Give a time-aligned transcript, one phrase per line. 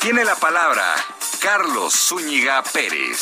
[0.00, 0.84] tiene la palabra
[1.40, 3.20] Carlos Zúñiga Pérez.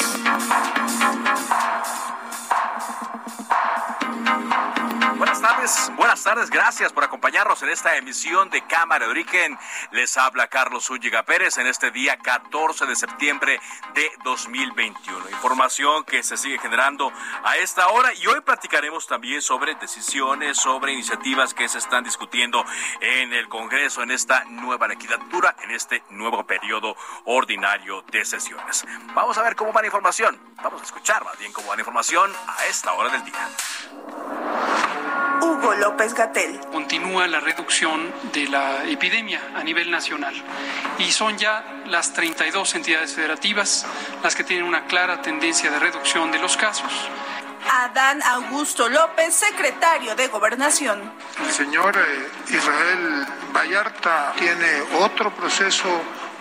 [5.20, 9.58] Buenas tardes, buenas tardes, gracias por acompañarnos en esta emisión de Cámara de Origen.
[9.90, 13.60] Les habla Carlos Zúñiga Pérez en este día 14 de septiembre
[13.92, 15.28] de 2021.
[15.28, 17.12] Información que se sigue generando
[17.44, 22.64] a esta hora y hoy platicaremos también sobre decisiones, sobre iniciativas que se están discutiendo
[23.02, 26.96] en el Congreso en esta nueva legislatura, en este nuevo periodo
[27.26, 28.86] ordinario de sesiones.
[29.12, 31.82] Vamos a ver cómo va la información, vamos a escuchar más bien cómo va la
[31.82, 33.48] información a esta hora del día.
[35.40, 36.60] Hugo López Gatel.
[36.72, 40.34] Continúa la reducción de la epidemia a nivel nacional
[40.98, 43.86] y son ya las 32 entidades federativas
[44.22, 46.92] las que tienen una clara tendencia de reducción de los casos.
[47.72, 51.12] Adán Augusto López, secretario de Gobernación.
[51.44, 55.88] El señor eh, Israel Vallarta tiene otro proceso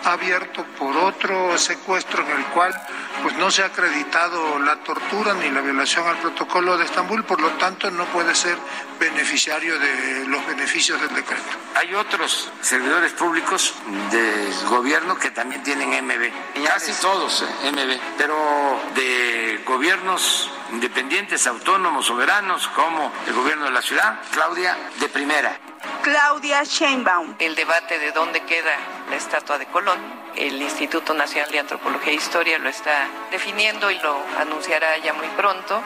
[0.04, 2.74] abierto por otro secuestro en el cual
[3.22, 7.40] pues no se ha acreditado la tortura ni la violación al protocolo de Estambul, por
[7.40, 8.56] lo tanto no puede ser
[8.98, 11.44] beneficiario de los beneficios del decreto.
[11.74, 13.74] Hay otros servidores públicos
[14.10, 22.06] del gobierno que también tienen MB, casi todos eh, MB, pero de gobiernos independientes, autónomos,
[22.06, 25.58] soberanos, como el gobierno de la ciudad, Claudia, de primera.
[26.02, 27.34] Claudia Sheinbaum.
[27.38, 28.72] El debate de dónde queda
[29.10, 29.98] la estatua de Colón.
[30.36, 35.26] El Instituto Nacional de Antropología e Historia lo está definiendo y lo anunciará ya muy
[35.36, 35.82] pronto.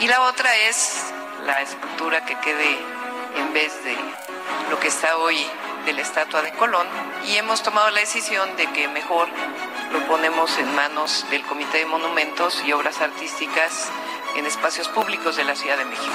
[0.00, 1.12] Y la otra es
[1.46, 2.78] la escultura que quede
[3.36, 3.96] en vez de
[4.70, 5.38] lo que está hoy
[5.86, 6.86] de la estatua de Colón.
[7.26, 9.28] Y hemos tomado la decisión de que mejor
[9.92, 13.88] lo ponemos en manos del Comité de Monumentos y Obras Artísticas
[14.36, 16.12] en espacios públicos de la Ciudad de México.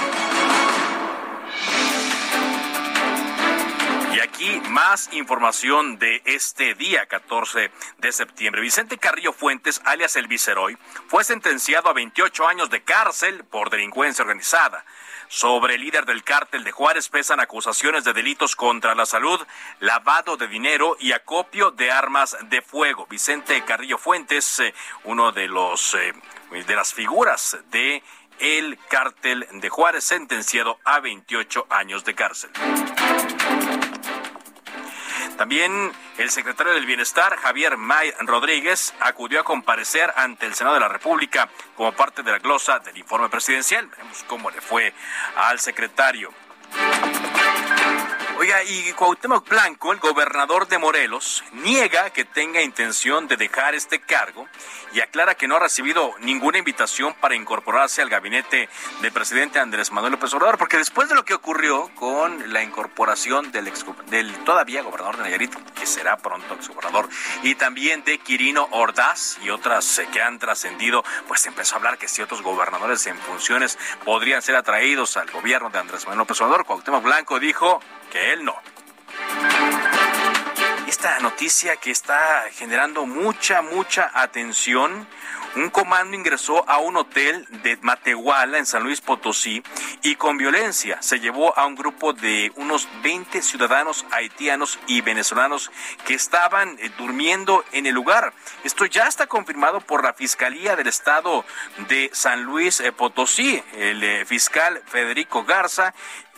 [4.40, 8.62] Aquí más información de este día 14 de septiembre.
[8.62, 10.78] Vicente Carrillo Fuentes, alias El Viceroy,
[11.08, 14.86] fue sentenciado a 28 años de cárcel por delincuencia organizada.
[15.28, 19.38] Sobre el líder del cártel de Juárez pesan acusaciones de delitos contra la salud,
[19.78, 23.06] lavado de dinero y acopio de armas de fuego.
[23.10, 24.72] Vicente Carrillo Fuentes, eh,
[25.04, 26.14] uno de los eh,
[26.50, 28.02] de las figuras de
[28.38, 32.50] el cártel de Juárez, sentenciado a 28 años de cárcel.
[35.40, 40.80] También el secretario del Bienestar, Javier May Rodríguez, acudió a comparecer ante el Senado de
[40.80, 43.86] la República como parte de la glosa del informe presidencial.
[43.86, 44.92] Veremos cómo le fue
[45.36, 46.30] al secretario.
[48.40, 54.00] Oiga, y Cuauhtémoc Blanco, el gobernador de Morelos, niega que tenga intención de dejar este
[54.00, 54.48] cargo
[54.94, 58.70] y aclara que no ha recibido ninguna invitación para incorporarse al gabinete
[59.02, 63.52] del presidente Andrés Manuel López Obrador, porque después de lo que ocurrió con la incorporación
[63.52, 63.84] del, ex,
[64.46, 67.10] todavía gobernador de Nayarit, que será pronto exgobernador,
[67.42, 71.98] y también de Quirino Ordaz y otras eh, que han trascendido, pues empezó a hablar
[71.98, 76.40] que si otros gobernadores en funciones podrían ser atraídos al gobierno de Andrés Manuel López
[76.40, 76.64] Obrador.
[76.64, 78.56] Cuauhtémoc Blanco dijo que él no.
[80.86, 85.06] Esta noticia que está generando mucha, mucha atención.
[85.56, 89.62] Un comando ingresó a un hotel de Matehuala en San Luis Potosí
[90.02, 95.72] y con violencia se llevó a un grupo de unos 20 ciudadanos haitianos y venezolanos
[96.06, 98.32] que estaban eh, durmiendo en el lugar.
[98.62, 101.44] Esto ya está confirmado por la Fiscalía del Estado
[101.88, 103.62] de San Luis eh, Potosí.
[103.74, 105.94] El eh, fiscal Federico Garza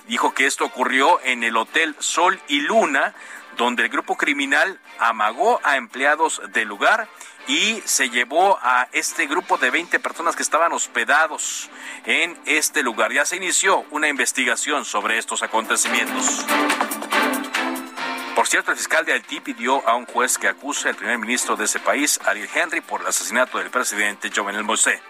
[0.06, 3.14] dijo que esto ocurrió en el Hotel Sol y Luna,
[3.56, 7.08] donde el grupo criminal amagó a empleados del lugar
[7.46, 11.68] y se llevó a este grupo de 20 personas que estaban hospedados
[12.04, 13.12] en este lugar.
[13.12, 16.44] Ya se inició una investigación sobre estos acontecimientos.
[18.34, 21.54] Por cierto, el fiscal de Haití pidió a un juez que acuse al primer ministro
[21.54, 25.00] de ese país, Ariel Henry, por el asesinato del presidente Jovenel Moisés.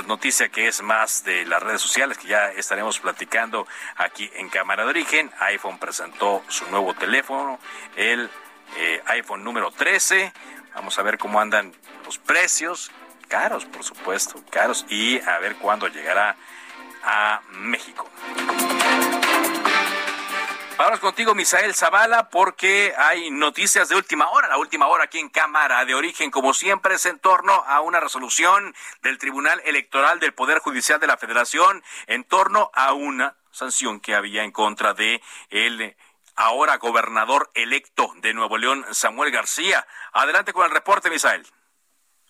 [0.00, 3.66] Pues, noticia que es más de las redes sociales, que ya estaremos platicando
[3.96, 5.30] aquí en Cámara de Origen.
[5.40, 7.58] iPhone presentó su nuevo teléfono,
[7.96, 8.30] el
[8.78, 10.32] eh, iPhone número 13.
[10.74, 11.74] Vamos a ver cómo andan
[12.06, 12.90] los precios.
[13.28, 14.86] Caros, por supuesto, caros.
[14.88, 16.34] Y a ver cuándo llegará
[17.04, 18.08] a México.
[20.82, 24.48] Vamos contigo, Misael Zavala, porque hay noticias de última hora.
[24.48, 28.00] La última hora aquí en Cámara de Origen, como siempre, es en torno a una
[28.00, 34.00] resolución del Tribunal Electoral del Poder Judicial de la Federación en torno a una sanción
[34.00, 35.94] que había en contra de el
[36.34, 39.86] ahora gobernador electo de Nuevo León, Samuel García.
[40.14, 41.44] Adelante con el reporte, Misael.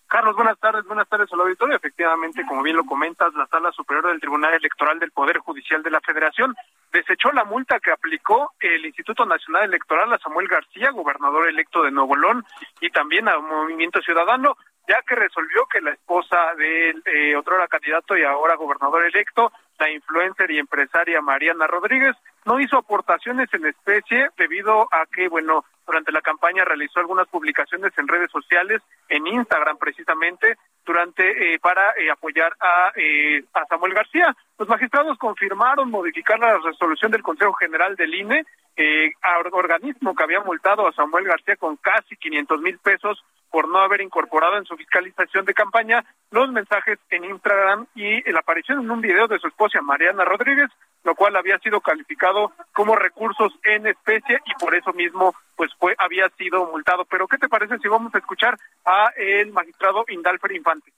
[0.09, 1.77] Carlos, buenas tardes, buenas tardes al auditorio.
[1.77, 5.91] Efectivamente, como bien lo comentas, la Sala Superior del Tribunal Electoral del Poder Judicial de
[5.93, 6.57] la Federación
[6.93, 11.91] desechó la multa que aplicó el Instituto Nacional Electoral a Samuel García, gobernador electo de
[11.91, 12.45] Nuevo León,
[12.81, 14.57] y también a Movimiento Ciudadano,
[14.89, 19.91] ya que resolvió que la esposa del eh, otro candidato y ahora gobernador electo, la
[19.91, 26.13] influencer y empresaria Mariana Rodríguez, no hizo aportaciones en especie debido a que, bueno, durante
[26.13, 30.57] la campaña realizó algunas publicaciones en redes sociales, en Instagram precisamente,
[30.87, 34.37] durante eh, para eh, apoyar a, eh, a Samuel García.
[34.57, 38.45] Los magistrados confirmaron modificar la resolución del Consejo General del INE,
[38.77, 39.11] eh,
[39.53, 44.01] organismo que había multado a Samuel García con casi 500 mil pesos por no haber
[44.01, 49.01] incorporado en su fiscalización de campaña los mensajes en Instagram y la aparición en un
[49.01, 50.71] video de su esposa Mariana Rodríguez,
[51.11, 55.93] lo cual había sido calificado como recursos en especie y por eso mismo pues fue
[55.99, 57.05] había sido multado.
[57.05, 60.93] Pero ¿qué te parece si vamos a escuchar a el magistrado Indalfer Infante?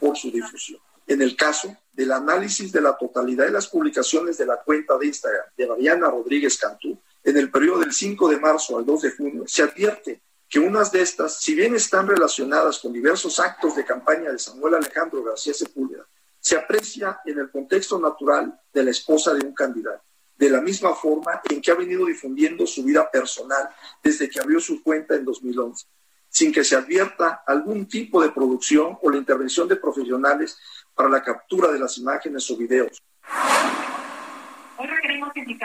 [0.00, 0.80] Por su difusión.
[1.06, 5.06] En el caso del análisis de la totalidad de las publicaciones de la cuenta de
[5.06, 9.10] Instagram de Mariana Rodríguez Cantú, en el periodo del 5 de marzo al 2 de
[9.12, 13.84] junio, se advierte que unas de estas, si bien están relacionadas con diversos actos de
[13.84, 16.04] campaña de Samuel Alejandro García Sepúlveda,
[16.42, 20.02] se aprecia en el contexto natural de la esposa de un candidato,
[20.36, 23.70] de la misma forma en que ha venido difundiendo su vida personal
[24.02, 25.86] desde que abrió su cuenta en 2011,
[26.28, 30.58] sin que se advierta algún tipo de producción o la intervención de profesionales
[30.96, 33.00] para la captura de las imágenes o videos.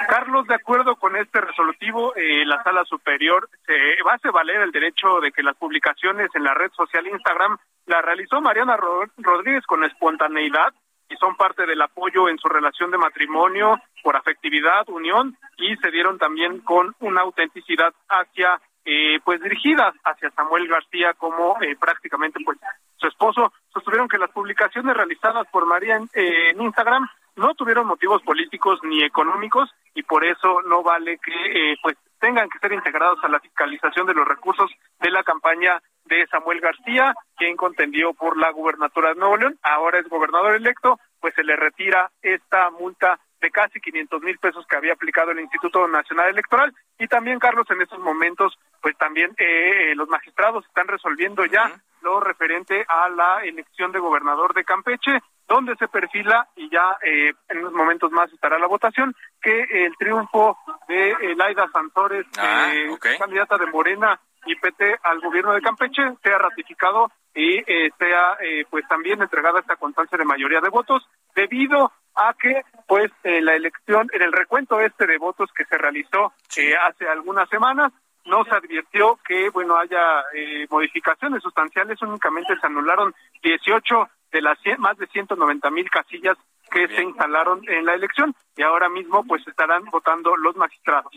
[0.08, 4.72] Carlos, de acuerdo con este resolutivo, eh, la sala superior se va a valer el
[4.72, 9.84] derecho de que las publicaciones en la red social Instagram la realizó Mariana Rodríguez con
[9.84, 10.74] espontaneidad
[11.10, 15.92] y son parte del apoyo en su relación de matrimonio por afectividad, unión y se
[15.92, 22.40] dieron también con una autenticidad hacia eh, pues dirigidas hacia Samuel García como eh, prácticamente
[22.44, 22.58] pues
[22.98, 23.54] su esposo.
[23.74, 29.70] Sostuvieron que las publicaciones realizadas por María en Instagram no tuvieron motivos políticos ni económicos
[29.94, 34.08] y por eso no vale que eh, pues tengan que ser integrados a la fiscalización
[34.08, 34.70] de los recursos
[35.00, 40.00] de la campaña de Samuel García, quien contendió por la gubernatura de Nuevo León, ahora
[40.00, 44.76] es gobernador electo, pues se le retira esta multa de casi 500 mil pesos que
[44.76, 46.74] había aplicado el Instituto Nacional Electoral.
[47.00, 51.72] Y también Carlos en estos momentos pues también eh, los magistrados están resolviendo ya
[52.02, 57.34] lo referente a la elección de gobernador de Campeche donde se perfila, y ya eh,
[57.48, 60.58] en unos momentos más estará la votación, que el triunfo
[60.88, 66.04] de eh, Laida Santores, ah, eh, candidata de Morena y PT al gobierno de Campeche,
[66.22, 67.62] sea ratificado y
[68.00, 68.38] sea
[68.72, 74.10] pues también entregada esta constancia de mayoría de votos, debido a que pues la elección,
[74.12, 76.34] en el recuento este de votos que se realizó
[76.82, 77.94] hace algunas semanas,
[78.26, 80.24] no se advirtió que bueno haya
[80.70, 83.14] modificaciones sustanciales, únicamente se anularon
[83.44, 86.38] 18 de las más de 190 mil casillas
[86.70, 91.12] que se instalaron en la elección y ahora mismo pues estarán votando los magistrados.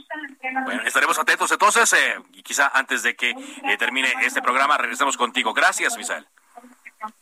[0.64, 5.16] Bueno, estaremos atentos entonces eh, y quizá antes de que eh, termine este programa regresemos
[5.16, 5.52] contigo.
[5.52, 6.26] Gracias, Misael.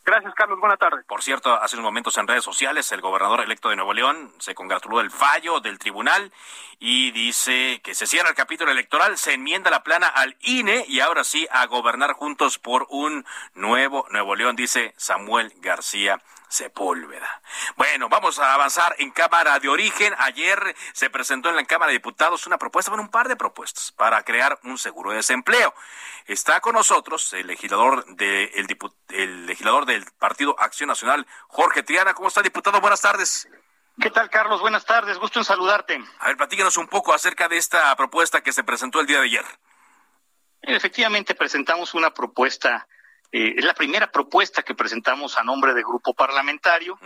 [0.03, 0.59] Gracias, Carlos.
[0.59, 1.05] Buenas tardes.
[1.05, 4.53] Por cierto, hace unos momentos en redes sociales, el gobernador electo de Nuevo León se
[4.53, 6.33] congratuló del fallo del tribunal
[6.79, 10.99] y dice que se cierra el capítulo electoral, se enmienda la plana al INE y
[10.99, 17.41] ahora sí a gobernar juntos por un nuevo Nuevo León, dice Samuel García Sepúlveda.
[17.75, 20.15] Bueno, vamos a avanzar en Cámara de Origen.
[20.17, 23.91] Ayer se presentó en la Cámara de Diputados una propuesta, bueno, un par de propuestas
[23.91, 25.75] para crear un seguro de desempleo.
[26.25, 28.45] Está con nosotros el legislador, de,
[29.09, 32.15] el, legislador del Partido Acción Nacional, Jorge Triana.
[32.15, 32.81] ¿Cómo está, diputado?
[32.81, 33.47] Buenas tardes.
[34.01, 34.59] ¿Qué tal, Carlos?
[34.59, 35.19] Buenas tardes.
[35.19, 36.03] Gusto en saludarte.
[36.19, 39.25] A ver, platícanos un poco acerca de esta propuesta que se presentó el día de
[39.25, 39.45] ayer.
[40.63, 42.87] Efectivamente, presentamos una propuesta
[43.31, 46.97] eh, es la primera propuesta que presentamos a nombre de grupo parlamentario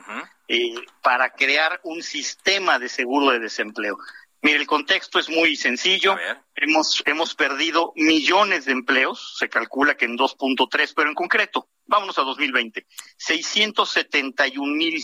[0.47, 3.97] eh, para crear un sistema de seguro de desempleo.
[4.41, 6.17] Mire, el contexto es muy sencillo.
[6.55, 12.17] Hemos, hemos perdido millones de empleos, se calcula que en 2.3, pero en concreto, vámonos
[12.19, 12.85] a 2020,
[13.17, 15.01] 671 mil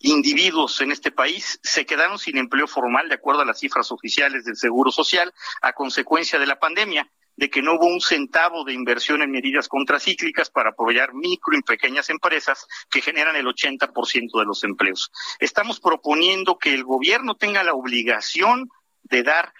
[0.00, 4.44] individuos en este país se quedaron sin empleo formal, de acuerdo a las cifras oficiales
[4.44, 8.72] del Seguro Social, a consecuencia de la pandemia de que no hubo un centavo de
[8.72, 14.44] inversión en medidas contracíclicas para apoyar micro y pequeñas empresas que generan el 80% de
[14.44, 15.10] los empleos.
[15.38, 18.68] Estamos proponiendo que el gobierno tenga la obligación
[19.02, 19.52] de dar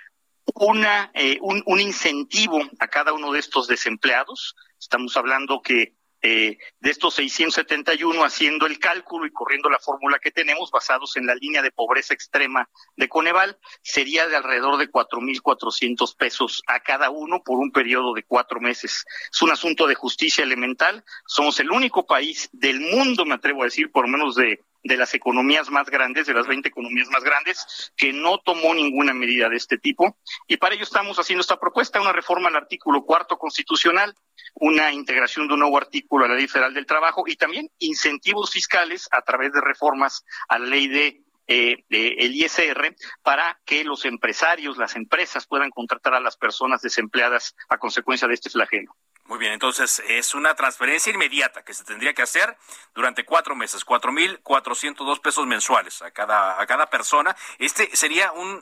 [0.54, 4.56] una, eh, un, un incentivo a cada uno de estos desempleados.
[4.78, 10.30] Estamos hablando que eh, de estos 671 haciendo el cálculo y corriendo la fórmula que
[10.30, 16.16] tenemos basados en la línea de pobreza extrema de Coneval, sería de alrededor de 4.400
[16.16, 19.04] pesos a cada uno por un periodo de cuatro meses.
[19.32, 21.04] Es un asunto de justicia elemental.
[21.26, 25.14] Somos el único país del mundo, me atrevo a decir, por menos de de las
[25.14, 29.56] economías más grandes, de las 20 economías más grandes, que no tomó ninguna medida de
[29.56, 30.16] este tipo.
[30.46, 34.14] Y para ello estamos haciendo esta propuesta, una reforma al artículo cuarto constitucional,
[34.54, 38.50] una integración de un nuevo artículo a la Ley Federal del Trabajo y también incentivos
[38.50, 41.22] fiscales a través de reformas a la ley de
[41.52, 47.56] eh, el ISR para que los empresarios, las empresas puedan contratar a las personas desempleadas
[47.68, 48.94] a consecuencia de este flagelo.
[49.30, 52.56] Muy bien, entonces es una transferencia inmediata que se tendría que hacer
[52.96, 57.36] durante cuatro meses, cuatro mil cuatrocientos dos pesos mensuales a cada, a cada persona.
[57.60, 58.60] ¿Este sería un,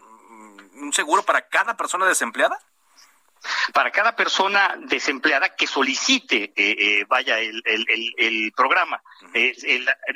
[0.74, 2.58] un seguro para cada persona desempleada?
[3.72, 9.00] para cada persona desempleada que solicite, eh, eh, vaya, el, el, el, programa.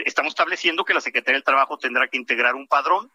[0.04, 3.11] estamos estableciendo que la Secretaría del Trabajo tendrá que integrar un padrón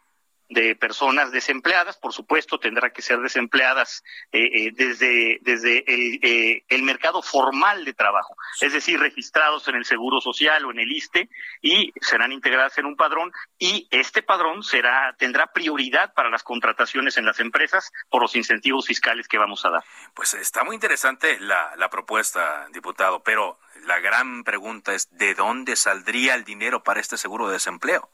[0.49, 6.63] de personas desempleadas, por supuesto, tendrá que ser desempleadas eh, eh, desde, desde el, eh,
[6.69, 10.91] el, mercado formal de trabajo, es decir, registrados en el Seguro Social o en el
[10.91, 11.29] ISTE
[11.61, 17.17] y serán integradas en un padrón y este padrón será tendrá prioridad para las contrataciones
[17.17, 19.83] en las empresas por los incentivos fiscales que vamos a dar.
[20.13, 25.75] Pues está muy interesante la, la propuesta, diputado, pero la gran pregunta es ¿de dónde
[25.75, 28.09] saldría el dinero para este seguro de desempleo?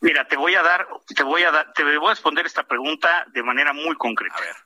[0.00, 3.26] Mira, te voy a dar, te voy a dar, te voy a responder esta pregunta
[3.28, 4.36] de manera muy concreta.
[4.36, 4.56] A ver.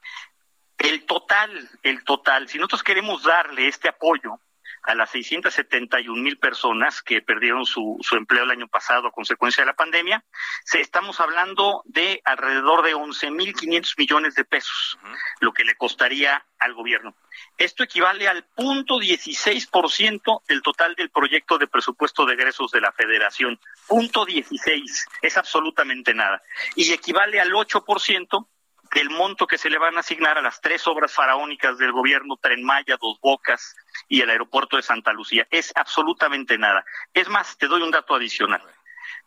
[0.78, 4.40] El total, el total, si nosotros queremos darle este apoyo
[4.84, 9.62] a las 671 mil personas que perdieron su, su, empleo el año pasado a consecuencia
[9.62, 10.24] de la pandemia,
[10.64, 14.98] se, estamos hablando de alrededor de 11 mil 500 millones de pesos,
[15.40, 17.14] lo que le costaría al gobierno.
[17.56, 22.92] Esto equivale al punto 16% del total del proyecto de presupuesto de egresos de la
[22.92, 23.58] Federación.
[23.86, 26.42] Punto 16, es absolutamente nada.
[26.76, 28.46] Y equivale al 8%
[28.94, 32.36] del monto que se le van a asignar a las tres obras faraónicas del gobierno,
[32.40, 33.74] Tren Maya, Dos Bocas
[34.08, 35.46] y el aeropuerto de Santa Lucía.
[35.50, 36.84] Es absolutamente nada.
[37.12, 38.62] Es más, te doy un dato adicional.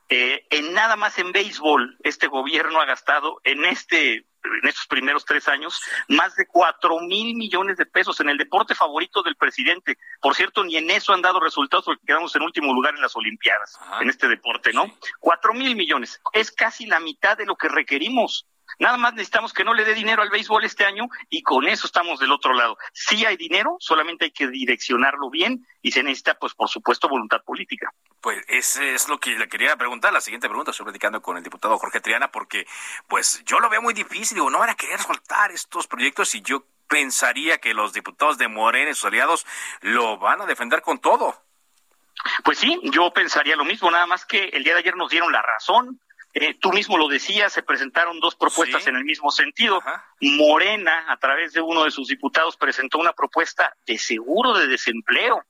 [0.09, 5.25] Eh, en nada más en béisbol, este gobierno ha gastado en este en estos primeros
[5.25, 9.97] tres años más de cuatro mil millones de pesos en el deporte favorito del presidente.
[10.21, 13.15] Por cierto, ni en eso han dado resultados porque quedamos en último lugar en las
[13.17, 14.85] Olimpiadas, en este deporte, ¿no?
[15.19, 16.21] Cuatro mil millones.
[16.31, 18.47] Es casi la mitad de lo que requerimos.
[18.79, 21.87] Nada más necesitamos que no le dé dinero al béisbol este año y con eso
[21.87, 22.77] estamos del otro lado.
[22.93, 27.41] Sí hay dinero, solamente hay que direccionarlo bien y se necesita, pues, por supuesto, voluntad
[27.43, 27.91] política.
[28.21, 30.13] Pues ese es lo que le quería preguntar.
[30.13, 32.67] La siguiente pregunta, estoy platicando con el diputado Jorge Triana, porque,
[33.07, 34.35] pues, yo lo veo muy difícil.
[34.35, 38.47] Digo, no van a querer soltar estos proyectos y yo pensaría que los diputados de
[38.47, 39.45] Morena y sus aliados
[39.81, 41.43] lo van a defender con todo.
[42.43, 45.31] Pues sí, yo pensaría lo mismo, nada más que el día de ayer nos dieron
[45.31, 45.99] la razón.
[46.39, 49.81] Eh, tú mismo lo decías, se presentaron dos propuestas en el mismo sentido.
[50.21, 55.43] Morena, a través de uno de sus diputados, presentó una propuesta de seguro de desempleo.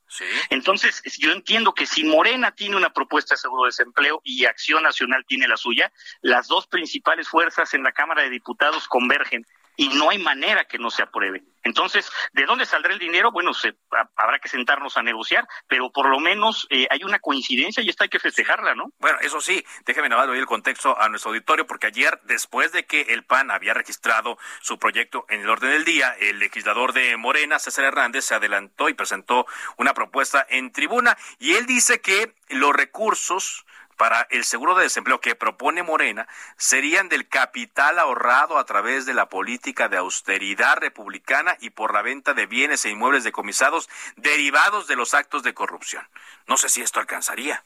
[0.50, 4.82] Entonces, yo entiendo que si Morena tiene una propuesta de seguro de desempleo y Acción
[4.84, 5.92] Nacional tiene la suya,
[6.22, 9.46] las dos principales fuerzas en la Cámara de Diputados convergen
[9.78, 11.44] y no hay manera que no se apruebe.
[11.64, 13.32] Entonces, ¿de dónde saldrá el dinero?
[13.32, 13.76] Bueno, se,
[14.16, 18.06] habrá que sentarnos a negociar, pero por lo menos eh, hay una coincidencia y esta
[18.06, 18.92] hay que festejarla, ¿no?
[19.00, 22.86] Bueno, eso sí, déjeme nada oír el contexto a nuestro auditorio, porque ayer, después de
[22.86, 27.16] que el PAN había registrado su proyecto en el orden del día, el legislador de
[27.18, 29.46] Morena, César Hernández, se adelantó y presentó
[29.78, 33.66] una propuesta en tribuna, y él dice que los recursos
[33.98, 39.14] para el seguro de desempleo que propone Morena serían del capital ahorrado a través de
[39.14, 44.88] la política de austeridad republicana y por la venta de bienes e inmuebles decomisados derivados
[44.88, 46.08] de los actos de corrupción.
[46.46, 47.66] No sé si esto alcanzaría.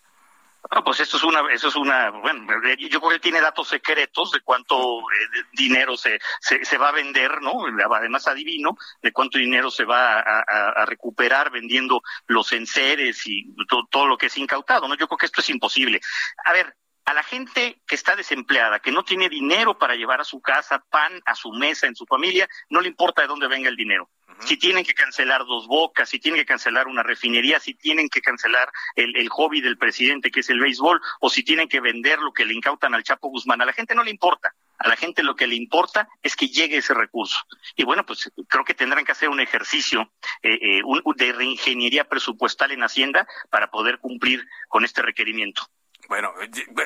[0.73, 2.45] No, pues esto es una, eso es una, bueno,
[2.77, 7.41] yo creo que tiene datos secretos de cuánto eh, dinero se, se, va a vender,
[7.41, 7.65] ¿no?
[7.93, 14.07] Además adivino de cuánto dinero se va a, recuperar vendiendo los enseres y todo, todo,
[14.07, 14.95] lo que es incautado, ¿no?
[14.95, 15.99] Yo creo que esto es imposible.
[16.45, 20.23] A ver, a la gente que está desempleada, que no tiene dinero para llevar a
[20.23, 23.69] su casa pan a su mesa en su familia, no le importa de dónde venga
[23.69, 24.09] el dinero.
[24.39, 28.21] Si tienen que cancelar dos bocas, si tienen que cancelar una refinería, si tienen que
[28.21, 32.17] cancelar el, el hobby del presidente que es el béisbol, o si tienen que vender
[32.19, 34.55] lo que le incautan al Chapo Guzmán, a la gente no le importa.
[34.79, 37.37] A la gente lo que le importa es que llegue ese recurso.
[37.75, 42.05] Y bueno, pues creo que tendrán que hacer un ejercicio eh, eh, un- de reingeniería
[42.09, 45.67] presupuestal en Hacienda para poder cumplir con este requerimiento.
[46.11, 46.33] Bueno,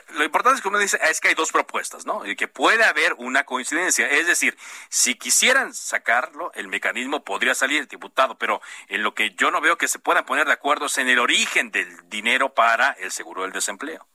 [0.10, 2.27] lo importante es que uno dice es que hay dos propuestas, ¿no?
[2.27, 4.08] Y que puede haber una coincidencia.
[4.08, 4.55] Es decir,
[4.89, 9.79] si quisieran sacarlo, el mecanismo podría salir, diputado, pero en lo que yo no veo
[9.79, 13.41] que se puedan poner de acuerdo es en el origen del dinero para el seguro
[13.41, 14.05] del desempleo.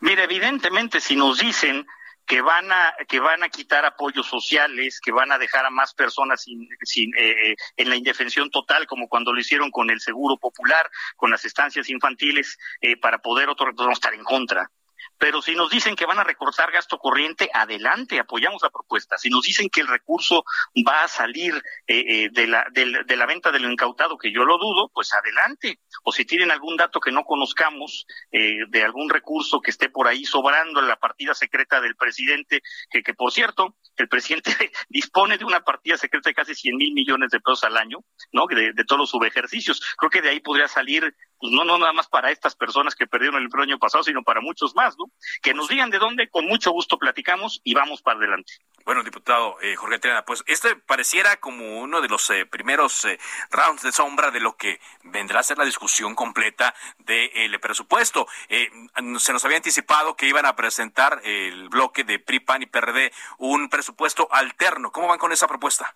[0.00, 1.86] Mira, evidentemente, si nos dicen
[2.26, 5.94] que van a que van a quitar apoyos sociales, que van a dejar a más
[5.94, 10.00] personas sin, sin, eh, eh, en la indefensión total, como cuando lo hicieron con el
[10.00, 14.70] seguro popular, con las estancias infantiles, eh, para poder vamos a estar en contra.
[15.18, 19.18] Pero si nos dicen que van a recortar gasto corriente, adelante, apoyamos la propuesta.
[19.18, 20.44] Si nos dicen que el recurso
[20.86, 21.54] va a salir
[21.86, 25.12] eh, eh, de, la, de la venta de lo incautado, que yo lo dudo, pues
[25.14, 25.80] adelante.
[26.02, 30.08] O si tienen algún dato que no conozcamos eh, de algún recurso que esté por
[30.08, 34.50] ahí sobrando en la partida secreta del presidente, que, que por cierto, el presidente
[34.88, 37.98] dispone de una partida secreta de casi 100 mil millones de pesos al año,
[38.32, 38.46] ¿no?
[38.46, 39.80] De, de todos los subejercicios.
[39.96, 43.06] Creo que de ahí podría salir, pues no, no nada más para estas personas que
[43.06, 45.10] perdieron el año pasado, sino para muchos más, ¿no?
[45.42, 48.54] Que nos digan de dónde, con mucho gusto platicamos y vamos para adelante.
[48.86, 53.18] Bueno, diputado eh, Jorge Triana, pues este pareciera como uno de los eh, primeros eh,
[53.50, 58.26] rounds de sombra de lo que vendrá a ser la discusión completa del presupuesto.
[58.48, 63.12] Se nos había anticipado que iban a presentar el bloque de PRI, PAN y PRD
[63.36, 64.92] un presupuesto alterno.
[64.92, 65.94] ¿Cómo van con esa propuesta?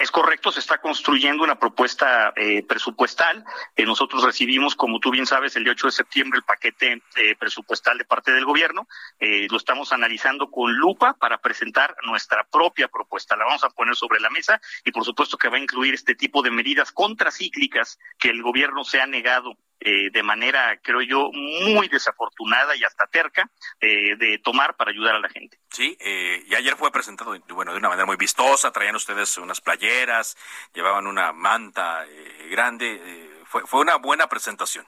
[0.00, 3.44] Es correcto, se está construyendo una propuesta eh, presupuestal.
[3.76, 7.36] Eh, nosotros recibimos, como tú bien sabes, el día 8 de septiembre el paquete eh,
[7.38, 8.88] presupuestal de parte del gobierno.
[9.18, 13.36] Eh, lo estamos analizando con lupa para presentar nuestra propia propuesta.
[13.36, 16.14] La vamos a poner sobre la mesa y por supuesto que va a incluir este
[16.14, 21.30] tipo de medidas contracíclicas que el gobierno se ha negado eh, de manera, creo yo,
[21.32, 25.58] muy desafortunada y hasta terca eh, de tomar para ayudar a la gente.
[25.70, 28.70] Sí, eh, y ayer fue presentado, bueno, de una manera muy vistosa.
[28.70, 30.36] Traían ustedes unas playeras,
[30.74, 33.00] llevaban una manta eh, grande.
[33.02, 34.86] eh, fue, fue una buena presentación.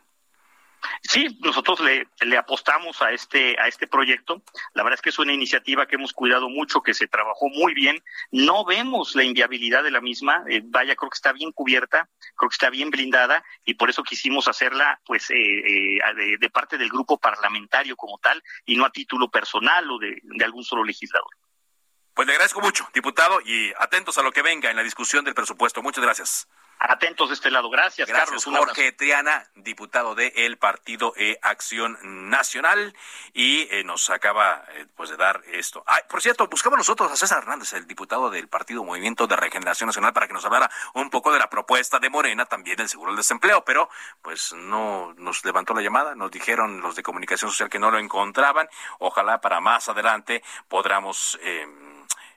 [1.03, 4.43] Sí, nosotros le, le apostamos a este a este proyecto.
[4.75, 7.75] La verdad es que es una iniciativa que hemos cuidado mucho, que se trabajó muy
[7.75, 8.03] bien.
[8.31, 10.45] No vemos la inviabilidad de la misma.
[10.49, 14.03] eh, vaya, creo que está bien cubierta, creo que está bien blindada y por eso
[14.03, 18.85] quisimos hacerla, pues, eh, eh, de, de parte del grupo parlamentario como tal y no
[18.85, 21.31] a título personal o de, de algún solo legislador.
[22.15, 25.35] Pues le agradezco mucho, diputado, y atentos a lo que venga en la discusión del
[25.35, 25.83] presupuesto.
[25.83, 26.47] Muchas gracias.
[26.85, 27.71] Atentos de este lado.
[27.71, 28.47] Gracias, Gracias, Carlos.
[28.49, 28.75] Un abrazo.
[28.75, 31.97] Jorge Triana, diputado del Partido eh, Acción
[32.29, 32.95] Nacional,
[33.33, 35.85] y eh, nos acaba eh, pues de dar esto.
[35.87, 39.87] Ay, por cierto, buscamos nosotros a César Hernández, el diputado del Partido Movimiento de Regeneración
[39.87, 43.13] Nacional, para que nos hablara un poco de la propuesta de Morena, también del seguro
[43.13, 43.89] del desempleo, pero
[44.21, 47.99] pues no nos levantó la llamada, nos dijeron los de comunicación social que no lo
[47.99, 48.69] encontraban.
[48.99, 51.67] Ojalá para más adelante podamos eh,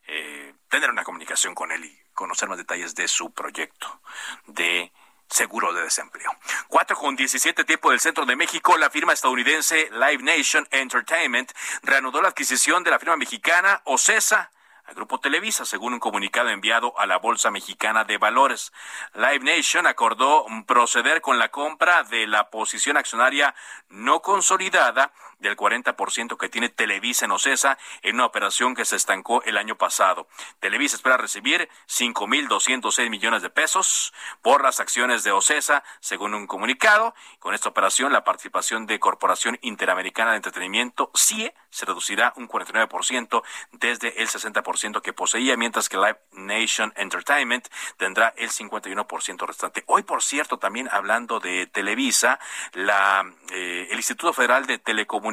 [0.08, 4.02] eh, tener una comunicación con él y conocer más detalles de su proyecto
[4.48, 4.92] de
[5.30, 6.32] seguro de desempleo.
[6.68, 11.52] 4 con 17 tiempo del centro de México, la firma estadounidense Live Nation Entertainment
[11.84, 14.52] reanudó la adquisición de la firma mexicana Ocesa
[14.86, 18.72] al Grupo Televisa, según un comunicado enviado a la Bolsa Mexicana de Valores.
[19.16, 23.56] Live Nation acordó proceder con la compra de la posición accionaria
[23.90, 29.44] no consolidada del 40% que tiene Televisa en Ocesa en una operación que se estancó
[29.44, 30.28] el año pasado.
[30.60, 37.14] Televisa espera recibir 5.206 millones de pesos por las acciones de Ocesa, según un comunicado.
[37.40, 43.44] Con esta operación, la participación de Corporación Interamericana de Entretenimiento, CIE, se reducirá un 49%
[43.74, 47.68] desde el 60% que poseía, mientras que Live Nation Entertainment
[47.98, 49.84] tendrá el 51% restante.
[49.88, 52.40] Hoy, por cierto, también hablando de Televisa,
[52.74, 55.25] la, eh, el Instituto Federal de Telecomunicaciones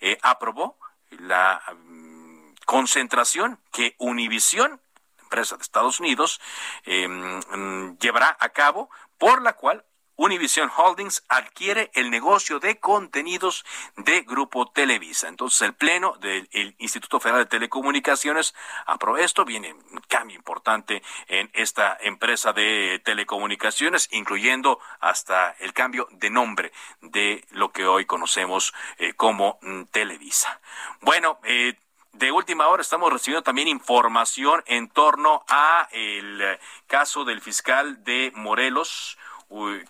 [0.00, 0.78] eh, aprobó
[1.10, 4.80] la mm, concentración que Univisión,
[5.22, 6.40] empresa de Estados Unidos,
[6.84, 9.84] eh, mm, llevará a cabo, por la cual
[10.20, 13.64] Univision Holdings adquiere el negocio de contenidos
[13.96, 15.28] de Grupo Televisa.
[15.28, 18.54] Entonces, el Pleno del el Instituto Federal de Telecomunicaciones
[18.84, 19.46] aprobó esto.
[19.46, 26.70] Viene un cambio importante en esta empresa de telecomunicaciones, incluyendo hasta el cambio de nombre
[27.00, 30.60] de lo que hoy conocemos eh, como mm, Televisa.
[31.00, 31.78] Bueno, eh,
[32.12, 38.04] de última hora estamos recibiendo también información en torno a el eh, caso del fiscal
[38.04, 39.16] de Morelos,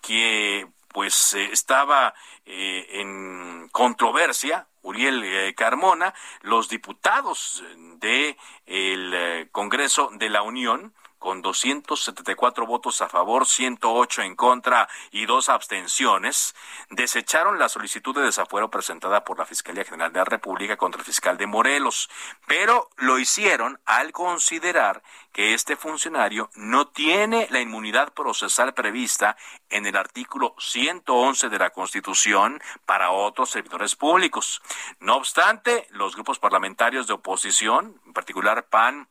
[0.03, 7.63] que pues estaba en controversia Uriel Carmona, los diputados
[7.99, 15.27] de el Congreso de la Unión con 274 votos a favor, 108 en contra y
[15.27, 16.57] dos abstenciones,
[16.89, 21.05] desecharon la solicitud de desafuero presentada por la Fiscalía General de la República contra el
[21.05, 22.11] fiscal de Morelos,
[22.49, 25.03] pero lo hicieron al considerar
[25.33, 29.37] que este funcionario no tiene la inmunidad procesal prevista
[29.69, 34.63] en el artículo 111 de la Constitución para otros servidores públicos.
[34.99, 39.09] No obstante, los grupos parlamentarios de oposición, en particular PAN,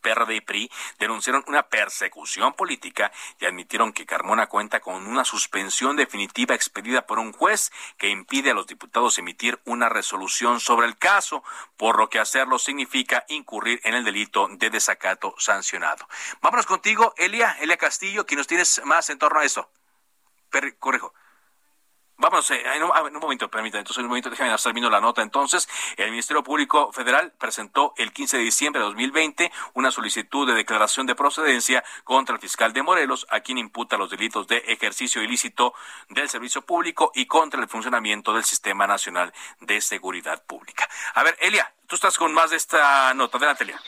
[0.00, 5.96] PRD y PRI denunciaron una persecución política y admitieron que Carmona cuenta con una suspensión
[5.96, 10.96] definitiva expedida por un juez que impide a los diputados emitir una resolución sobre el
[10.98, 11.42] caso,
[11.76, 16.08] por lo que hacerlo significa incurrir en el delito de desacato sancionado.
[16.40, 19.70] Vámonos contigo, Elia, Elia Castillo, quien nos tienes más en torno a eso.
[20.78, 21.12] correjo.
[22.18, 24.88] Vamos, eh, en, un, en, un, momento, permítanme, entonces en un momento déjame estar viendo
[24.88, 25.20] la nota.
[25.20, 30.54] Entonces, el Ministerio Público Federal presentó el 15 de diciembre de 2020 una solicitud de
[30.54, 35.22] declaración de procedencia contra el fiscal de Morelos, a quien imputa los delitos de ejercicio
[35.22, 35.74] ilícito
[36.08, 40.88] del servicio público y contra el funcionamiento del Sistema Nacional de Seguridad Pública.
[41.14, 43.36] A ver, Elia, tú estás con más de esta nota.
[43.36, 43.80] Adelante, Elia.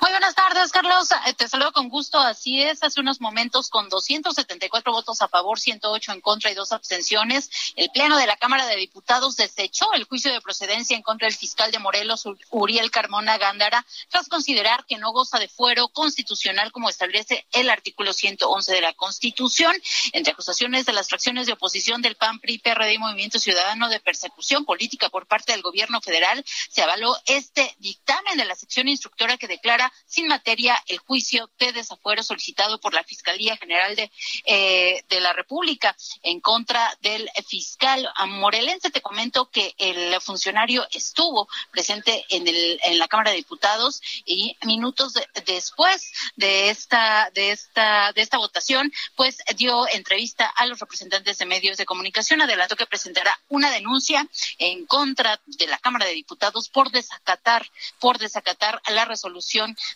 [0.00, 1.10] Muy buenas tardes, Carlos.
[1.26, 2.18] Eh, te saludo con gusto.
[2.18, 6.72] Así es, hace unos momentos con 274 votos a favor, 108 en contra y dos
[6.72, 11.26] abstenciones, el Pleno de la Cámara de Diputados desechó el juicio de procedencia en contra
[11.26, 16.70] del fiscal de Morelos, Uriel Carmona Gándara, tras considerar que no goza de fuero constitucional
[16.70, 19.74] como establece el artículo 111 de la Constitución.
[20.12, 24.00] Entre acusaciones de las fracciones de oposición del PAN, PRI, PRD y Movimiento Ciudadano de
[24.00, 29.36] persecución política por parte del gobierno federal, se avaló este dictamen de la sección instructora
[29.36, 34.10] que declara sin materia el juicio de desafuero solicitado por la Fiscalía General de,
[34.44, 38.90] eh, de la República en contra del fiscal morelense.
[38.90, 44.56] Te comento que el funcionario estuvo presente en, el, en la Cámara de Diputados y
[44.64, 45.14] minutos
[45.46, 51.46] después de esta, de esta, de esta votación, pues dio entrevista a los representantes de
[51.46, 52.42] medios de comunicación.
[52.42, 54.26] Adelantó que presentará una denuncia
[54.58, 59.37] en contra de la Cámara de Diputados por desacatar, por desacatar la resolución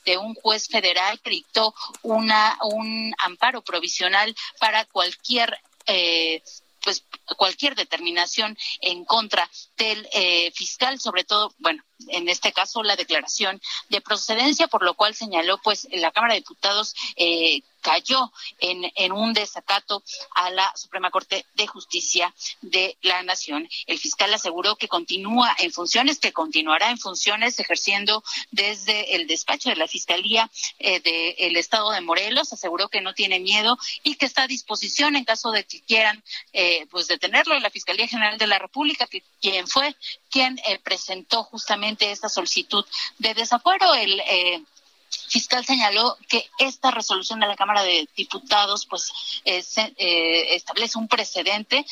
[0.04, 6.42] de un juez federal que dictó una, un amparo provisional para cualquier eh,
[6.82, 7.04] pues
[7.36, 13.60] cualquier determinación en contra del eh, fiscal, sobre todo, bueno, en este caso la declaración
[13.88, 19.12] de procedencia, por lo cual señaló, pues, la Cámara de Diputados eh, cayó en, en
[19.12, 20.02] un desacato
[20.34, 23.68] a la Suprema Corte de Justicia de la Nación.
[23.86, 29.68] El fiscal aseguró que continúa en funciones, que continuará en funciones ejerciendo desde el despacho
[29.68, 32.52] de la Fiscalía eh, del Estado de Morelos.
[32.52, 36.22] Aseguró que no tiene miedo y que está a disposición en caso de que quieran
[36.52, 37.58] eh, pues detenerlo.
[37.58, 39.08] La Fiscalía General de la República,
[39.40, 39.94] quien fue
[40.30, 42.84] quien eh, presentó justamente esta solicitud
[43.18, 44.62] de desafuero, el eh,
[45.32, 49.10] fiscal señaló que esta resolución de la Cámara de Diputados pues
[49.44, 51.86] eh, establece un precedente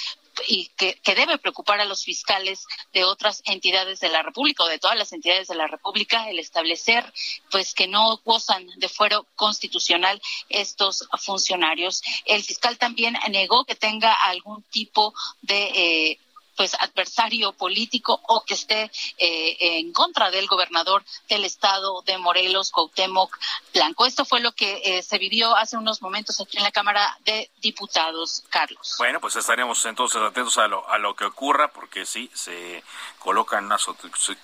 [0.47, 4.69] y que, que, debe preocupar a los fiscales de otras entidades de la República o
[4.69, 7.13] de todas las entidades de la República el establecer
[7.51, 12.03] pues que no gozan de fuero constitucional estos funcionarios.
[12.27, 16.19] El fiscal también negó que tenga algún tipo de eh,
[16.61, 22.71] pues adversario político o que esté eh, en contra del gobernador del estado de Morelos,
[22.71, 23.35] Cuauhtémoc
[23.73, 24.05] Blanco.
[24.05, 27.51] Esto fue lo que eh, se vivió hace unos momentos aquí en la Cámara de
[27.63, 28.97] Diputados, Carlos.
[28.99, 32.85] Bueno, pues estaremos entonces atentos a lo, a lo que ocurra, porque sí, se
[33.19, 33.79] coloca en una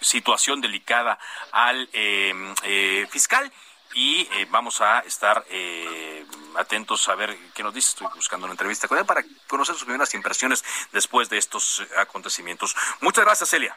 [0.00, 1.18] situación delicada
[1.52, 3.52] al em, eh, fiscal
[3.96, 6.24] y eh, vamos a estar eh,
[6.56, 7.88] atentos a ver qué nos dice.
[7.88, 12.76] Estoy buscando una entrevista con él para conocer sus primeras impresiones después de estos acontecimientos.
[13.00, 13.76] Muchas gracias, Elia.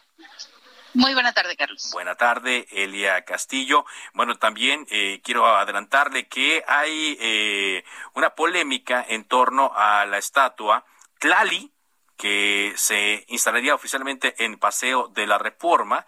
[0.94, 1.90] Muy buena tarde, Carlos.
[1.94, 3.86] Buena tarde, Elia Castillo.
[4.14, 7.82] Bueno, también eh, quiero adelantarle que hay
[8.14, 10.84] una polémica en torno a la estatua
[11.20, 11.72] Tlali,
[12.18, 16.06] que se instalaría oficialmente en Paseo de la Reforma,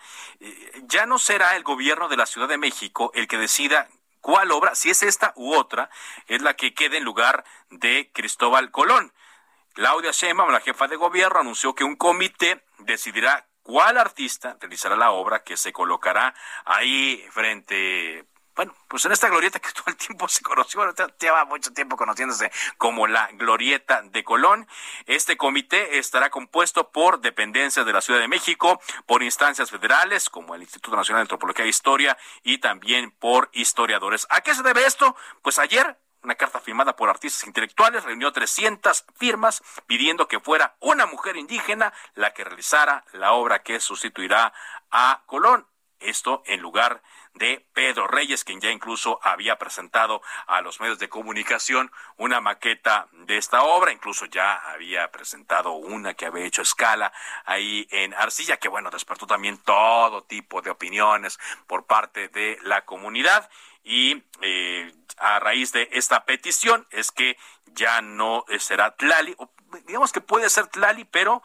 [0.84, 3.88] ya no será el gobierno de la Ciudad de México el que decida
[4.22, 5.90] cuál obra, si es esta u otra,
[6.28, 9.14] es la que quede en lugar de Cristóbal Colón.
[9.74, 15.12] Claudia Sheinbaum, la jefa de gobierno, anunció que un comité decidirá cuál artista realizará la
[15.12, 16.34] obra que se colocará
[16.66, 20.82] ahí frente bueno, pues en esta glorieta que todo el tiempo se conoció,
[21.20, 24.68] lleva mucho tiempo conociéndose como la glorieta de Colón.
[25.06, 30.56] Este comité estará compuesto por dependencias de la Ciudad de México, por instancias federales como
[30.56, 34.28] el Instituto Nacional de Antropología e Historia y también por historiadores.
[34.30, 35.16] ¿A qué se debe esto?
[35.42, 41.06] Pues ayer una carta firmada por artistas intelectuales, reunió 300 firmas pidiendo que fuera una
[41.08, 44.54] mujer indígena la que realizara la obra que sustituirá
[44.92, 45.66] a Colón.
[46.02, 47.02] Esto en lugar
[47.34, 53.08] de Pedro Reyes, quien ya incluso había presentado a los medios de comunicación una maqueta
[53.12, 57.14] de esta obra, incluso ya había presentado una que había hecho escala
[57.46, 62.84] ahí en Arcilla, que bueno, despertó también todo tipo de opiniones por parte de la
[62.84, 63.50] comunidad
[63.84, 69.36] y eh, a raíz de esta petición es que ya no será Tlali,
[69.86, 71.42] digamos que puede ser Tlali, pero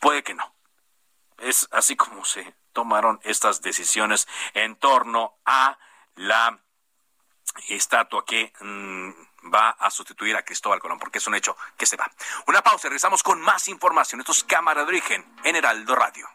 [0.00, 0.55] puede que no.
[1.38, 5.78] Es así como se tomaron estas decisiones en torno a
[6.14, 6.58] la
[7.68, 9.10] estatua que mm,
[9.52, 12.10] va a sustituir a Cristóbal Colón, porque es un hecho que se va.
[12.46, 14.20] Una pausa, regresamos con más información.
[14.20, 16.28] Esto es Cámara de Origen en Heraldo Radio.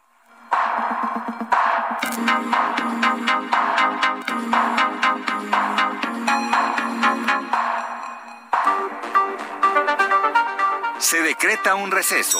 [11.00, 12.40] Se decreta un receso.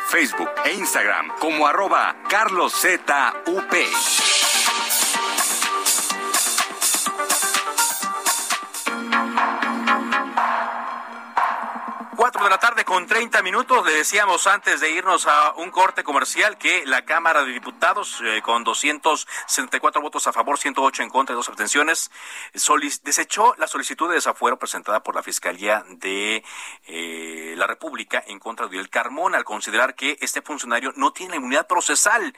[0.11, 3.09] Facebook e Instagram como arroba carloszup.
[13.11, 13.85] 30 minutos.
[13.85, 18.41] Le decíamos antes de irnos a un corte comercial que la Cámara de Diputados, eh,
[18.41, 22.09] con 264 votos a favor, 108 en contra y dos abstenciones,
[23.03, 26.41] desechó la solicitud de desafuero presentada por la Fiscalía de
[26.87, 31.35] eh, la República en contra de El Carmón al considerar que este funcionario no tiene
[31.35, 32.33] inmunidad procesal.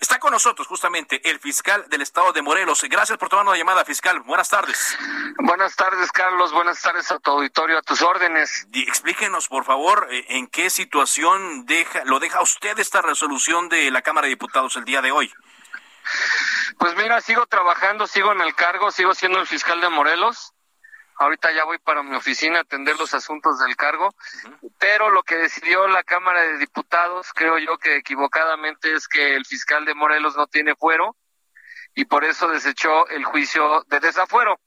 [0.00, 2.82] Está con nosotros justamente el fiscal del estado de Morelos.
[2.88, 4.20] Gracias por tomar la llamada, fiscal.
[4.20, 4.96] Buenas tardes.
[5.38, 6.52] Buenas tardes, Carlos.
[6.52, 8.66] Buenas tardes a tu auditorio, a tus órdenes.
[8.72, 14.02] explíquenos, por favor, eh, en qué situación deja, lo deja usted esta resolución de la
[14.02, 15.32] Cámara de Diputados el día de hoy.
[16.78, 20.53] Pues mira, sigo trabajando, sigo en el cargo, sigo siendo el fiscal de Morelos.
[21.16, 24.14] Ahorita ya voy para mi oficina a atender los asuntos del cargo,
[24.78, 29.46] pero lo que decidió la Cámara de Diputados, creo yo que equivocadamente es que el
[29.46, 31.16] fiscal de Morelos no tiene fuero
[31.94, 34.58] y por eso desechó el juicio de desafuero.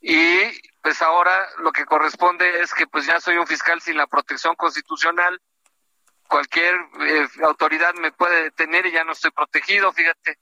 [0.00, 0.40] Y
[0.80, 4.54] pues ahora lo que corresponde es que pues ya soy un fiscal sin la protección
[4.56, 5.40] constitucional,
[6.26, 10.38] cualquier eh, autoridad me puede detener y ya no estoy protegido, fíjate.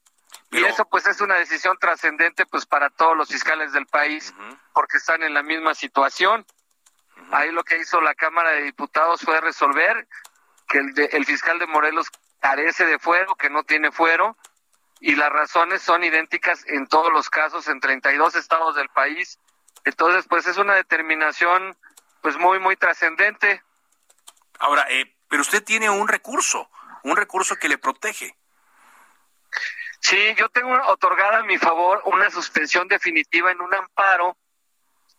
[0.51, 4.33] Y eso pues es una decisión trascendente pues para todos los fiscales del país
[4.73, 6.45] porque están en la misma situación.
[7.31, 10.07] Ahí lo que hizo la Cámara de Diputados fue resolver
[10.67, 12.07] que el, el fiscal de Morelos
[12.39, 14.37] carece de fuero, que no tiene fuero,
[14.99, 19.39] y las razones son idénticas en todos los casos en 32 estados del país.
[19.85, 21.77] Entonces, pues es una determinación
[22.21, 23.63] pues muy, muy trascendente.
[24.59, 26.69] Ahora, eh, pero usted tiene un recurso,
[27.03, 28.35] un recurso que le protege.
[29.99, 34.37] Sí, yo tengo otorgada a mi favor una suspensión definitiva en un amparo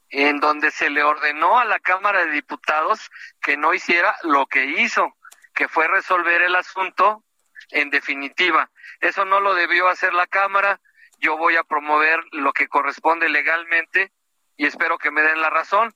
[0.09, 4.65] en donde se le ordenó a la Cámara de Diputados que no hiciera lo que
[4.65, 5.15] hizo,
[5.55, 7.25] que fue resolver el asunto
[7.71, 8.71] en definitiva.
[9.01, 10.81] Eso no lo debió hacer la Cámara.
[11.19, 14.11] Yo voy a promover lo que corresponde legalmente
[14.57, 15.95] y espero que me den la razón.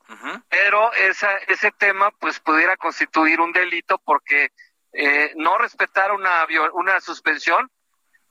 [0.49, 4.53] Pero esa, ese tema pues pudiera constituir un delito porque
[4.92, 7.70] eh, no respetar una, una suspensión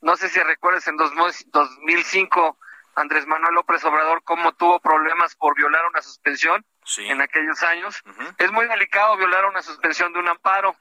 [0.04, 2.58] no sé si recuerdas en 2005
[2.96, 6.66] Andrés Manuel López Obrador cómo tuvo problemas por violar una suspensión
[6.98, 8.04] en aquellos años.
[8.38, 10.76] Es muy delicado violar una suspensión de un amparo.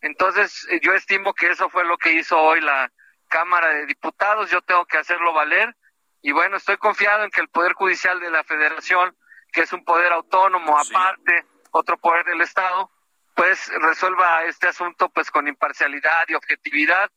[0.00, 2.90] Entonces, eh, yo estimo que eso fue lo que hizo hoy la
[3.26, 4.48] Cámara de Diputados.
[4.48, 5.74] Yo tengo que hacerlo valer.
[6.22, 9.16] Y bueno, estoy confiado en que el Poder Judicial de la Federación,
[9.52, 12.92] que es un poder autónomo aparte, otro poder del Estado,
[13.34, 17.10] pues resuelva este asunto pues con imparcialidad y objetividad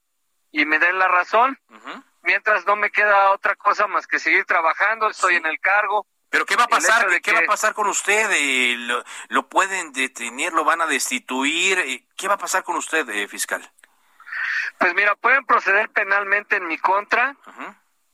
[0.52, 1.58] y me den la razón.
[2.24, 6.06] Mientras no me queda otra cosa más que seguir trabajando, estoy en el cargo.
[6.30, 7.08] Pero ¿qué va a pasar?
[7.22, 8.30] ¿Qué va a pasar con usted?
[8.32, 8.76] Eh,
[9.30, 10.54] lo, pueden detener?
[10.54, 11.80] ¿Lo van a destituir?
[11.80, 13.70] Eh, ¿Qué va a pasar con usted, eh, fiscal?
[14.78, 17.36] Pues mira, pueden proceder penalmente en mi contra.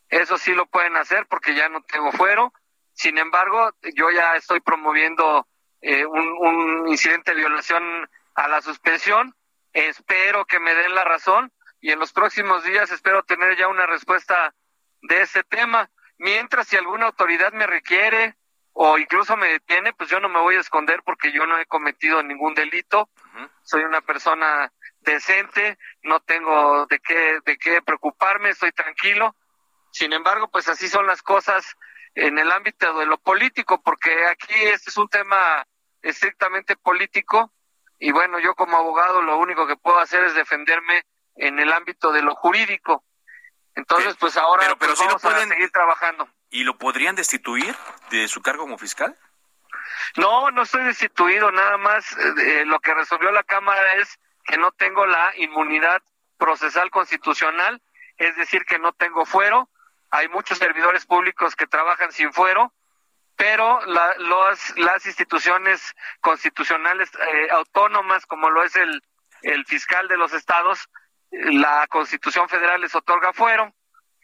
[0.10, 2.54] Eso sí lo pueden hacer porque ya no tengo fuero.
[2.94, 5.48] Sin embargo, yo ya estoy promoviendo
[5.82, 9.36] un, un incidente de violación a la suspensión.
[9.74, 11.52] Espero que me den la razón
[11.88, 14.54] y en los próximos días espero tener ya una respuesta
[15.04, 15.90] de ese tema.
[16.18, 18.36] Mientras si alguna autoridad me requiere
[18.74, 21.66] o incluso me detiene, pues yo no me voy a esconder porque yo no he
[21.66, 23.10] cometido ningún delito.
[23.64, 24.70] Soy una persona
[25.00, 29.34] decente, no tengo de qué de qué preocuparme, estoy tranquilo.
[29.90, 31.78] Sin embargo, pues así son las cosas
[32.16, 35.66] en el ámbito de lo político, porque aquí este es un tema
[36.02, 37.54] estrictamente político
[37.98, 41.06] y bueno, yo como abogado lo único que puedo hacer es defenderme
[41.38, 43.04] en el ámbito de lo jurídico.
[43.76, 46.28] Entonces, pues ahora pero, pero pues, vamos no pueden, a seguir trabajando.
[46.50, 47.76] ¿Y lo podrían destituir
[48.10, 49.16] de su cargo como fiscal?
[50.16, 54.72] No, no estoy destituido, nada más eh, lo que resolvió la Cámara es que no
[54.72, 56.02] tengo la inmunidad
[56.38, 57.82] procesal constitucional,
[58.18, 59.70] es decir, que no tengo fuero.
[60.10, 62.74] Hay muchos servidores públicos que trabajan sin fuero,
[63.36, 64.16] pero la,
[64.78, 69.04] las instituciones constitucionales eh, autónomas, como lo es el,
[69.44, 70.90] el fiscal de los estados,
[71.32, 73.74] la Constitución Federal les otorga fuero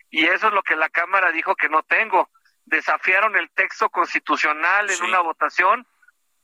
[0.09, 2.29] y eso es lo que la Cámara dijo que no tengo.
[2.65, 5.87] Desafiaron el texto constitucional en una votación.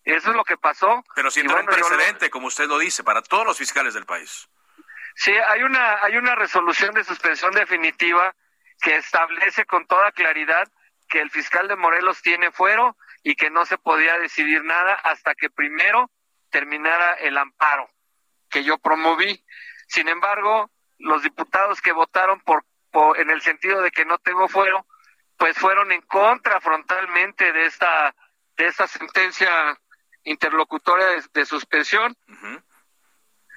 [0.04, 1.04] Eso es lo que pasó.
[1.14, 4.50] Pero sin un precedente, como usted lo dice, para todos los fiscales del país.
[5.16, 8.36] Sí, hay una, hay una resolución de suspensión definitiva
[8.82, 10.68] que establece con toda claridad
[11.08, 15.36] que el fiscal de Morelos tiene fuero y que no se podía decidir nada hasta
[15.36, 16.10] que primero
[16.50, 17.88] terminara el amparo
[18.50, 19.44] que yo promoví.
[19.90, 22.64] Sin embargo, los diputados que votaron por,
[23.18, 24.86] en el sentido de que no tengo fuero,
[25.36, 28.16] pues fueron en contra frontalmente de esta
[28.56, 29.50] de esta sentencia
[30.24, 32.16] interlocutoria de, suspensión.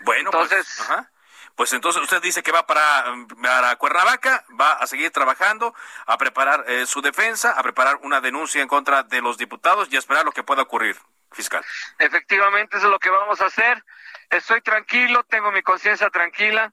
[0.05, 0.89] Bueno, pues, entonces,
[1.57, 3.05] pues, entonces usted dice que va para,
[3.43, 5.75] para Cuernavaca, va a seguir trabajando,
[6.07, 9.97] a preparar eh, su defensa, a preparar una denuncia en contra de los diputados y
[9.97, 10.97] a esperar lo que pueda ocurrir,
[11.33, 11.65] fiscal.
[11.99, 13.85] Efectivamente, eso es lo que vamos a hacer
[14.33, 16.73] estoy tranquilo, tengo mi conciencia tranquila.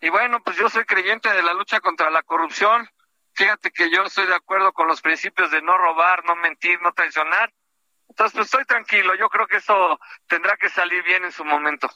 [0.00, 2.88] Y bueno, pues yo soy creyente de la lucha contra la corrupción.
[3.34, 6.92] Fíjate que yo estoy de acuerdo con los principios de no robar, no mentir, no
[6.92, 7.52] traicionar.
[8.08, 9.14] Entonces, pues estoy tranquilo.
[9.14, 11.88] Yo creo que eso tendrá que salir bien en su momento.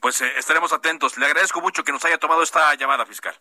[0.00, 1.16] Pues eh, estaremos atentos.
[1.18, 3.38] Le agradezco mucho que nos haya tomado esta llamada, fiscal.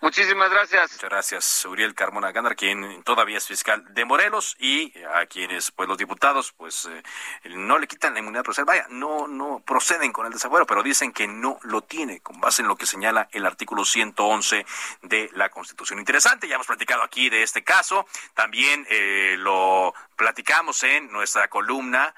[0.00, 0.92] Muchísimas gracias.
[0.92, 5.88] Muchas gracias, Uriel Carmona Ganar, quien todavía es fiscal de Morelos y a quienes, pues
[5.88, 7.02] los diputados, pues eh,
[7.50, 8.64] no le quitan la inmunidad procesal.
[8.64, 12.62] Vaya, no, no proceden con el desafuero, pero dicen que no lo tiene, con base
[12.62, 14.64] en lo que señala el artículo 111
[15.02, 15.98] de la Constitución.
[15.98, 18.06] Interesante, ya hemos platicado aquí de este caso.
[18.34, 22.14] También eh, lo platicamos en nuestra columna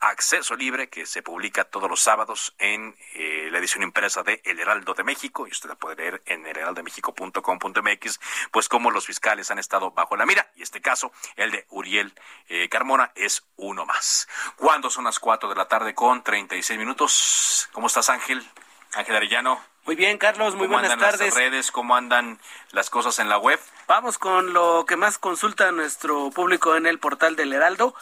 [0.00, 4.60] Acceso Libre, que se publica todos los sábados en eh, la edición impresa de El
[4.60, 9.58] Heraldo de México, y usted la puede leer en elheraldomexico.com.mx, pues como los fiscales han
[9.58, 12.14] estado bajo la mira, y este caso, el de Uriel
[12.48, 14.28] eh, Carmona, es uno más.
[14.56, 17.68] ¿Cuándo son las cuatro de la tarde con 36 minutos?
[17.72, 18.46] ¿Cómo estás, Ángel?
[18.92, 19.60] Ángel Arellano.
[19.86, 21.20] Muy bien, Carlos, muy buenas tardes.
[21.20, 23.60] Las redes, ¿Cómo andan las cosas en la web?
[23.86, 27.94] Vamos con lo que más consulta nuestro público en el portal del Heraldo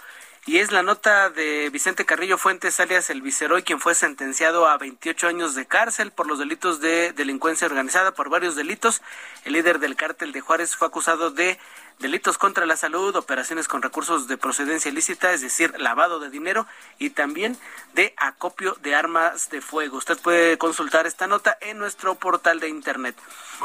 [0.45, 4.77] y es la nota de Vicente Carrillo Fuentes, alias el Viceroy, quien fue sentenciado a
[4.77, 9.03] 28 años de cárcel por los delitos de delincuencia organizada, por varios delitos.
[9.45, 11.61] El líder del cártel de Juárez fue acusado de
[11.99, 16.67] delitos contra la salud, operaciones con recursos de procedencia ilícita, es decir, lavado de dinero
[16.99, 17.59] y también
[17.95, 19.99] de acopio de armas de fuego.
[19.99, 23.17] Usted puede consultar esta nota en nuestro portal de internet.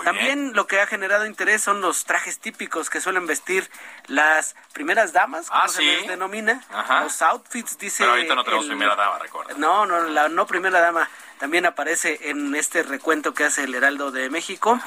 [0.04, 3.70] también lo que ha generado interés son los trajes típicos que suelen vestir
[4.08, 6.64] las primeras damas, como ah, se les denomina.
[7.02, 8.04] Los outfits, dice.
[8.04, 9.54] Pero ahorita no tenemos primera dama, recuerda.
[9.58, 11.10] No, no, la no primera dama
[11.40, 14.80] también aparece en este recuento que hace el Heraldo de México.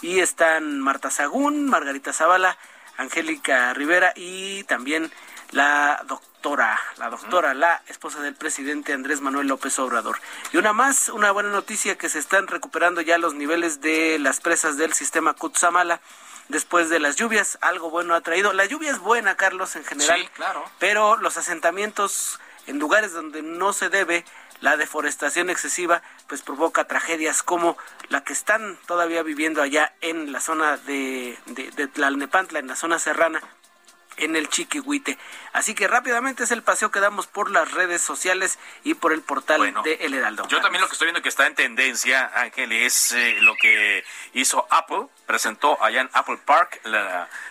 [0.00, 2.56] Y están Marta Sagún, Margarita Zavala,
[2.98, 5.10] Angélica Rivera y también
[5.52, 10.18] la doctora, la doctora, la esposa del presidente Andrés Manuel López Obrador.
[10.52, 14.40] Y una más, una buena noticia que se están recuperando ya los niveles de las
[14.40, 16.00] presas del sistema Kutsamala
[16.48, 17.56] después de las lluvias.
[17.60, 18.52] Algo bueno ha traído.
[18.52, 20.20] La lluvia es buena, Carlos, en general.
[20.20, 20.64] Sí, claro.
[20.78, 24.24] Pero los asentamientos en lugares donde no se debe
[24.60, 27.76] la deforestación excesiva pues provoca tragedias como
[28.08, 32.98] la que están todavía viviendo allá en la zona de, de, Tlalnepantla, en la zona
[32.98, 33.42] serrana,
[34.16, 35.16] en el Chiquihuite.
[35.52, 39.22] Así que rápidamente es el paseo que damos por las redes sociales y por el
[39.22, 40.46] portal de El Heraldo.
[40.48, 44.04] Yo también lo que estoy viendo que está en tendencia, Ángel, es eh, lo que
[44.34, 46.80] hizo Apple, presentó allá en Apple Park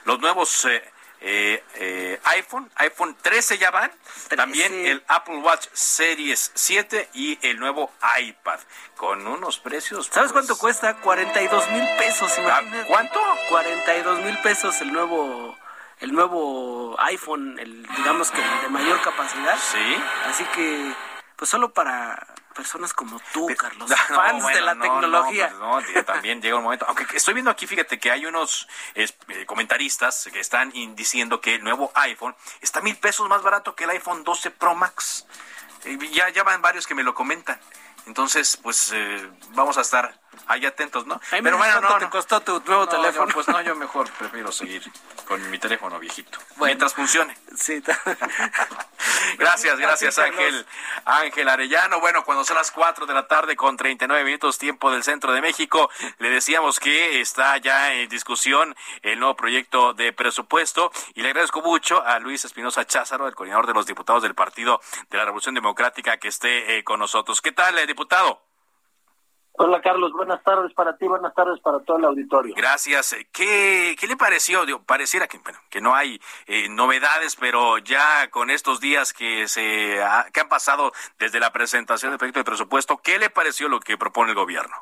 [0.05, 0.65] los nuevos...
[0.65, 0.83] Eh,
[1.21, 3.91] eh, eh, iPhone, iPhone 13 ya van,
[4.35, 8.59] también el Apple Watch Series 7 y el nuevo iPad,
[8.95, 10.09] con unos precios.
[10.11, 10.95] ¿Sabes cuánto pues, cuesta?
[10.97, 13.19] 42 mil pesos, ah, ¿Cuánto?
[13.49, 15.57] 42 mil pesos el nuevo
[15.99, 19.57] el nuevo iPhone, el digamos que de mayor capacidad.
[19.57, 19.97] Sí.
[20.25, 20.93] Así que,
[21.35, 22.27] pues solo para
[22.57, 25.49] personas como tú, Carlos, fans de la tecnología.
[25.59, 26.85] No, pues también llega un momento.
[26.87, 29.07] Aunque estoy viendo aquí, fíjate que hay unos eh,
[29.45, 33.91] comentaristas que están diciendo que el nuevo iPhone está mil pesos más barato que el
[33.91, 35.27] iPhone 12 Pro Max.
[36.11, 37.59] ya, ya van varios que me lo comentan.
[38.07, 41.19] Entonces, pues eh, vamos a estar ahí atentos, ¿no?
[41.29, 43.33] Pero bueno, no, te costó tu nuevo teléfono?
[43.33, 44.83] pues no, yo mejor prefiero seguir
[45.25, 46.37] con mi teléfono viejito.
[46.57, 47.37] Mientras funcione.
[47.55, 47.81] Sí.
[49.37, 50.65] gracias, gracias Ángel.
[51.05, 51.99] Ángel Arellano.
[51.99, 55.41] Bueno, cuando son las 4 de la tarde con 39 minutos tiempo del centro de
[55.41, 61.29] México, le decíamos que está ya en discusión el nuevo proyecto de presupuesto y le
[61.29, 65.25] agradezco mucho a Luis Espinosa Cházaro, el coordinador de los diputados del Partido de la
[65.25, 67.41] Revolución Democrática, que esté eh, con nosotros.
[67.41, 68.46] ¿Qué tal, eh, diputado?
[69.59, 72.53] Hola Carlos, buenas tardes para ti, buenas tardes para todo el auditorio.
[72.55, 73.15] Gracias.
[73.31, 74.61] ¿Qué, qué le pareció?
[74.85, 79.97] pareciera que, bueno, que no hay eh, novedades, pero ya con estos días que, se
[80.31, 83.97] que han pasado desde la presentación del proyecto de presupuesto, ¿qué le pareció lo que
[83.97, 84.75] propone el gobierno?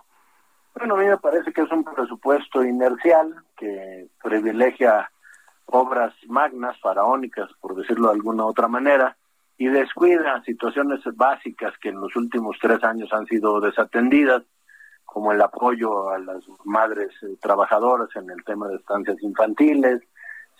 [0.77, 5.09] Bueno, a mí me parece que es un presupuesto inercial que privilegia
[5.67, 9.15] obras magnas, faraónicas, por decirlo de alguna otra manera,
[9.57, 14.43] y descuida situaciones básicas que en los últimos tres años han sido desatendidas
[15.15, 20.01] como el apoyo a las madres eh, trabajadoras en el tema de estancias infantiles,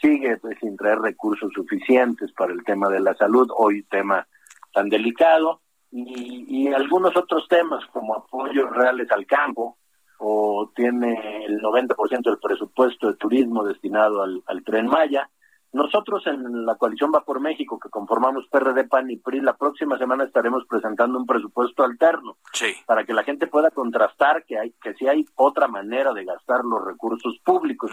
[0.02, 4.26] sigue pues, sin traer recursos suficientes para el tema de la salud, hoy tema
[4.74, 5.60] tan delicado,
[5.92, 9.78] y, algunos otros temas como apoyos reales al campo,
[10.20, 15.30] o tiene el 90% del presupuesto de turismo destinado al, al tren Maya,
[15.76, 19.98] nosotros en la coalición Va por México, que conformamos PRD, PAN y PRI, la próxima
[19.98, 22.38] semana estaremos presentando un presupuesto alterno
[22.86, 26.64] para que la gente pueda contrastar que hay que si hay otra manera de gastar
[26.64, 27.92] los recursos públicos.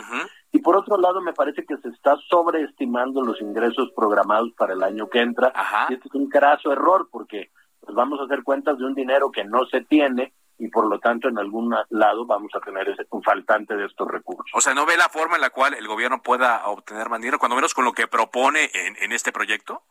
[0.53, 4.83] Y por otro lado, me parece que se está sobreestimando los ingresos programados para el
[4.85, 5.53] año que entra.
[5.91, 9.33] Y este es un craso error porque pues, vamos a hacer cuentas de un dinero
[9.33, 13.07] que no se tiene y por lo tanto en algún lado vamos a tener ese,
[13.11, 14.51] un faltante de estos recursos.
[14.55, 17.39] O sea, ¿no ve la forma en la cual el gobierno pueda obtener más dinero,
[17.39, 19.83] cuando menos con lo que propone en, en este proyecto?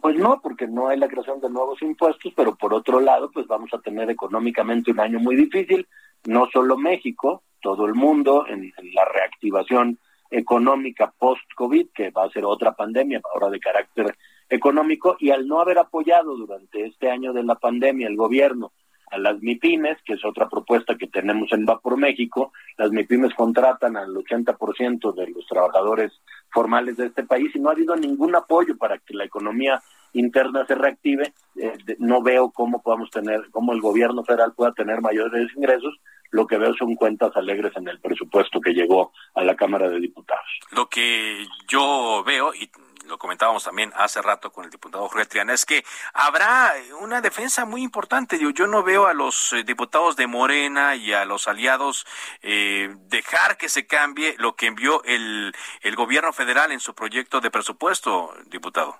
[0.00, 3.46] Pues no, porque no hay la creación de nuevos impuestos, pero por otro lado, pues
[3.46, 5.86] vamos a tener económicamente un año muy difícil,
[6.24, 9.98] no solo México, todo el mundo en, en la reactivación
[10.30, 14.16] económica post-COVID, que va a ser otra pandemia ahora de carácter
[14.48, 18.72] económico, y al no haber apoyado durante este año de la pandemia el gobierno
[19.10, 22.52] a las MIPIMES, que es otra propuesta que tenemos en Va por México.
[22.76, 26.12] Las MIPIMES contratan al 80% de los trabajadores
[26.50, 29.80] formales de este país y no ha habido ningún apoyo para que la economía
[30.12, 31.32] interna se reactive.
[31.56, 35.98] Eh, no veo cómo podamos tener, cómo el gobierno federal pueda tener mayores ingresos.
[36.30, 39.98] Lo que veo son cuentas alegres en el presupuesto que llegó a la Cámara de
[39.98, 40.46] Diputados.
[40.70, 42.70] Lo que yo veo, y
[43.10, 45.84] lo comentábamos también hace rato con el diputado Jorge Triana, es que
[46.14, 48.38] habrá una defensa muy importante.
[48.38, 52.06] Yo, yo no veo a los eh, diputados de Morena y a los aliados
[52.42, 55.52] eh, dejar que se cambie lo que envió el,
[55.82, 58.96] el gobierno federal en su proyecto de presupuesto, diputado.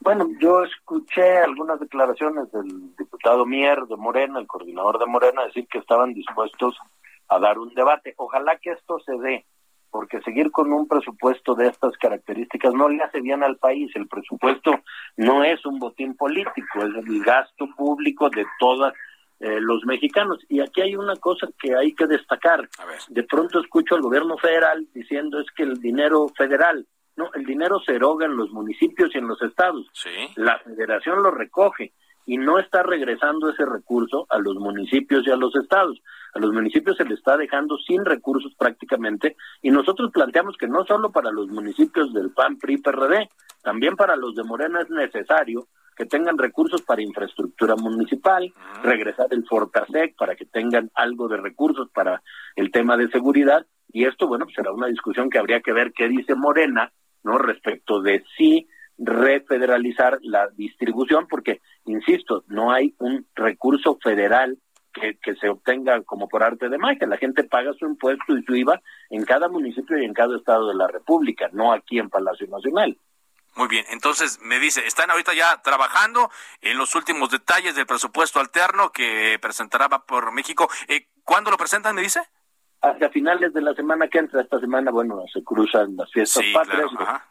[0.00, 5.66] Bueno, yo escuché algunas declaraciones del diputado Mier de Morena, el coordinador de Morena, decir
[5.68, 6.78] que estaban dispuestos
[7.28, 8.14] a dar un debate.
[8.16, 9.44] Ojalá que esto se dé
[9.90, 13.90] porque seguir con un presupuesto de estas características no le hace bien al país.
[13.94, 14.80] El presupuesto
[15.16, 18.92] no es un botín político, es el gasto público de todos
[19.40, 20.38] eh, los mexicanos.
[20.48, 22.68] Y aquí hay una cosa que hay que destacar.
[23.08, 26.86] De pronto escucho al gobierno federal diciendo es que el dinero federal,
[27.16, 29.86] no, el dinero se eroga en los municipios y en los estados.
[30.36, 31.92] La federación lo recoge
[32.26, 36.00] y no está regresando ese recurso a los municipios y a los estados.
[36.34, 40.84] A los municipios se les está dejando sin recursos prácticamente y nosotros planteamos que no
[40.84, 43.28] solo para los municipios del PAN, PRI, PRD,
[43.62, 45.66] también para los de Morena es necesario
[45.96, 51.90] que tengan recursos para infraestructura municipal, regresar el Fortasec para que tengan algo de recursos
[51.90, 52.22] para
[52.56, 55.92] el tema de seguridad y esto, bueno, pues será una discusión que habría que ver
[55.92, 56.92] qué dice Morena,
[57.22, 57.38] ¿no?
[57.38, 58.68] Respecto de si
[58.98, 61.60] refederalizar la distribución, porque,
[61.90, 64.58] insisto, no hay un recurso federal
[64.92, 67.06] que, que se obtenga como por arte de magia.
[67.06, 68.80] La gente paga su impuesto y su IVA
[69.10, 72.96] en cada municipio y en cada estado de la República, no aquí en Palacio Nacional.
[73.56, 76.30] Muy bien, entonces me dice, están ahorita ya trabajando
[76.60, 80.68] en los últimos detalles del presupuesto alterno que presentará por México.
[80.88, 82.20] Eh, ¿Cuándo lo presentan, me dice?
[82.80, 86.90] Hacia finales de la semana que entra, esta semana, bueno, se cruzan las fiestas patrias,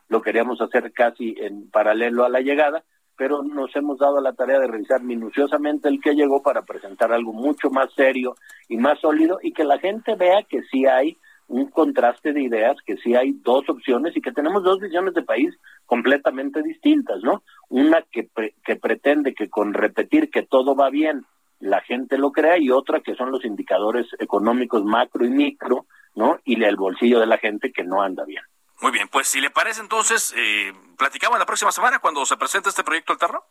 [0.09, 2.83] lo queríamos hacer casi en paralelo a la llegada,
[3.19, 7.33] pero nos hemos dado la tarea de revisar minuciosamente el que llegó para presentar algo
[7.33, 8.37] mucho más serio
[8.69, 11.17] y más sólido y que la gente vea que sí hay
[11.49, 15.23] un contraste de ideas, que sí hay dos opciones y que tenemos dos visiones de
[15.23, 15.53] país
[15.85, 17.43] completamente distintas, ¿no?
[17.67, 18.29] Una que,
[18.63, 21.25] que pretende que con repetir que todo va bien
[21.59, 26.39] la gente lo crea y otra que son los indicadores económicos macro y micro, ¿no?
[26.45, 28.43] Y el bolsillo de la gente que no anda bien.
[28.81, 32.69] Muy bien, pues si le parece entonces, eh, platicamos la próxima semana cuando se presente
[32.69, 33.43] este proyecto alterno.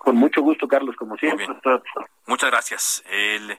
[0.00, 1.46] Con mucho gusto, Carlos, como siempre.
[2.24, 3.04] Muchas gracias.
[3.10, 3.58] El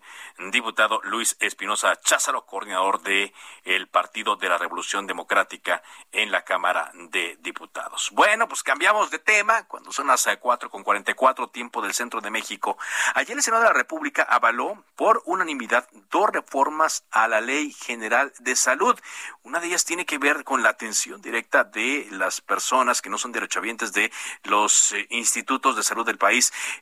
[0.52, 3.32] diputado Luis Espinosa Cházaro, coordinador de
[3.64, 8.10] el Partido de la Revolución Democrática en la Cámara de Diputados.
[8.14, 9.68] Bueno, pues cambiamos de tema.
[9.68, 12.76] Cuando son las 4 con 44, tiempo del centro de México.
[13.14, 18.34] Ayer el Senado de la República avaló por unanimidad dos reformas a la Ley General
[18.40, 19.00] de Salud.
[19.44, 23.20] Una de ellas tiene que ver con la atención directa de las personas que no
[23.20, 24.12] son derechohabientes de
[24.46, 26.31] los eh, institutos de salud del país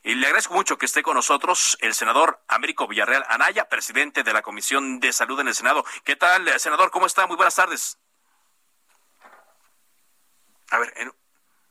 [0.02, 4.32] y le agradezco mucho que esté con nosotros el senador Américo Villarreal Anaya, presidente de
[4.32, 5.84] la Comisión de Salud en el Senado.
[6.04, 6.90] ¿Qué tal, senador?
[6.90, 7.26] ¿Cómo está?
[7.26, 7.98] Muy buenas tardes.
[10.70, 11.12] A ver, en,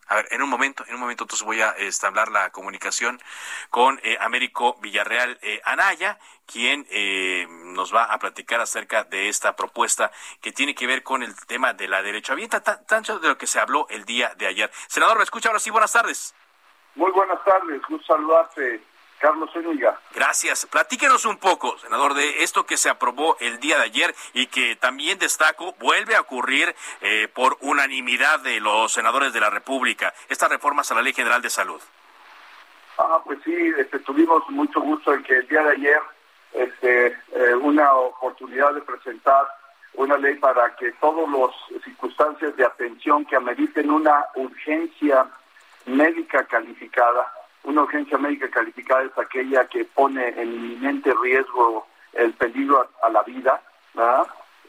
[0.08, 3.22] a ver, en un momento, en un momento entonces voy a establecer la comunicación
[3.70, 9.56] con eh, Américo Villarreal eh, Anaya, quien eh, nos va a platicar acerca de esta
[9.56, 10.12] propuesta
[10.42, 13.48] que tiene que ver con el tema de la derecha abierta, tanto de lo que
[13.48, 14.72] se habló el día de ayer.
[14.88, 15.70] Senador, ¿me escucha ahora sí?
[15.70, 16.34] Buenas tardes.
[17.00, 18.82] Muy buenas tardes, gusto saludarte,
[19.20, 19.98] Carlos Zúñiga.
[20.14, 20.66] Gracias.
[20.66, 24.76] Platíquenos un poco, senador, de esto que se aprobó el día de ayer y que
[24.76, 30.50] también destaco vuelve a ocurrir eh, por unanimidad de los senadores de la República, estas
[30.50, 31.82] reformas a la Ley General de Salud.
[32.98, 36.02] Ah, pues sí, este, tuvimos mucho gusto en que el día de ayer
[36.52, 39.48] este, eh, una oportunidad de presentar
[39.94, 45.30] una ley para que todas las circunstancias de atención que ameriten una urgencia
[45.96, 47.32] médica calificada.
[47.64, 53.24] Una urgencia médica calificada es aquella que pone en inminente riesgo el peligro a, la
[53.24, 53.62] vida,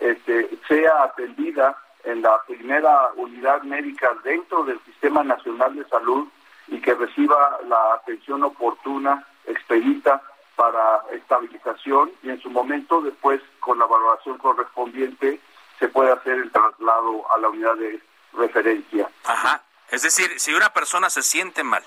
[0.01, 6.27] Este, sea atendida en la primera unidad médica dentro del Sistema Nacional de Salud
[6.69, 10.23] y que reciba la atención oportuna, expedita
[10.57, 15.41] para estabilización y en su momento después con la valoración correspondiente
[15.79, 18.01] se puede hacer el traslado a la unidad de
[18.35, 19.09] referencia.
[19.25, 19.63] Ajá.
[19.91, 21.83] Es decir, si una persona se siente mal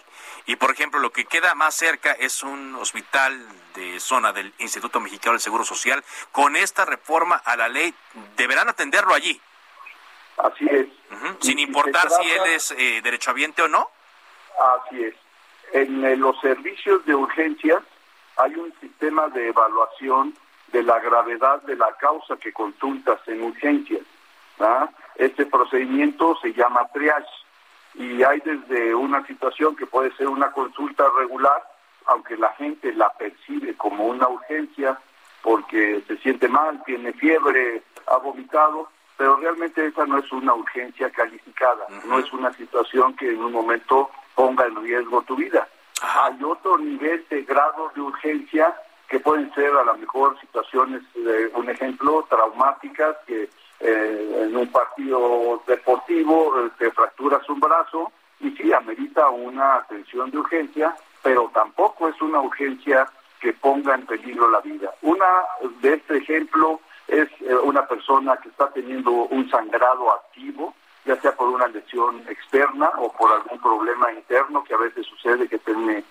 [0.46, 5.00] y, por ejemplo, lo que queda más cerca es un hospital de zona del Instituto
[5.00, 7.94] Mexicano del Seguro Social, con esta reforma a la ley
[8.36, 9.40] deberán atenderlo allí.
[10.38, 10.88] Así es.
[11.40, 13.90] Sin importar si él es eh, derechohabiente o no.
[14.60, 15.16] Así es.
[15.72, 17.82] En eh, los servicios de urgencia
[18.36, 20.36] hay un sistema de evaluación
[20.68, 24.02] de la gravedad de la causa que consultas en urgencias.
[25.16, 27.28] Este procedimiento se llama triage
[27.96, 31.64] y hay desde una situación que puede ser una consulta regular,
[32.08, 35.00] aunque la gente la percibe como una urgencia
[35.42, 41.10] porque se siente mal, tiene fiebre, ha vomitado, pero realmente esa no es una urgencia
[41.12, 45.68] calificada, no es una situación que en un momento ponga en riesgo tu vida.
[46.02, 48.76] Hay otro nivel de grado de urgencia
[49.08, 53.50] que pueden ser a lo mejor situaciones, de, un ejemplo, traumáticas que
[53.86, 60.32] eh, en un partido deportivo eh, te fracturas un brazo y sí amerita una atención
[60.32, 63.06] de urgencia, pero tampoco es una urgencia
[63.42, 64.90] que ponga en peligro la vida.
[65.02, 65.26] Una
[65.82, 66.80] de este ejemplo
[67.10, 70.74] es eh, una persona que está teniendo un sangrado activo,
[71.04, 75.50] ya sea por una lesión externa o por algún problema interno que a veces sucede
[75.50, 76.06] que tiene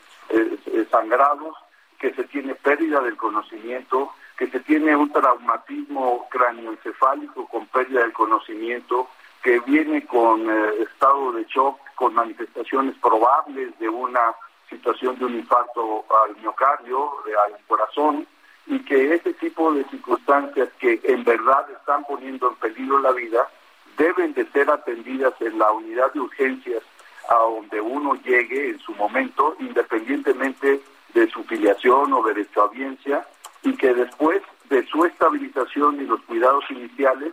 [0.90, 1.56] sangrados,
[1.98, 4.12] que se tiene pérdida del conocimiento,
[4.42, 9.08] que se tiene un traumatismo cráneoencefálico con pérdida del conocimiento,
[9.40, 14.34] que viene con eh, estado de shock, con manifestaciones probables de una
[14.68, 17.12] situación de un infarto al miocardio,
[17.44, 18.26] al corazón,
[18.66, 23.48] y que ese tipo de circunstancias que en verdad están poniendo en peligro la vida
[23.96, 26.82] deben de ser atendidas en la unidad de urgencias
[27.30, 30.80] a donde uno llegue en su momento, independientemente
[31.14, 33.24] de su filiación o derecho a audiencia,
[33.62, 37.32] y que después de su estabilización y los cuidados iniciales,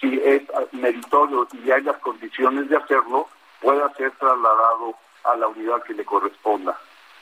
[0.00, 3.28] si es meritorio y hay las condiciones de hacerlo,
[3.60, 4.94] pueda ser trasladado
[5.24, 6.78] a la unidad que le corresponda.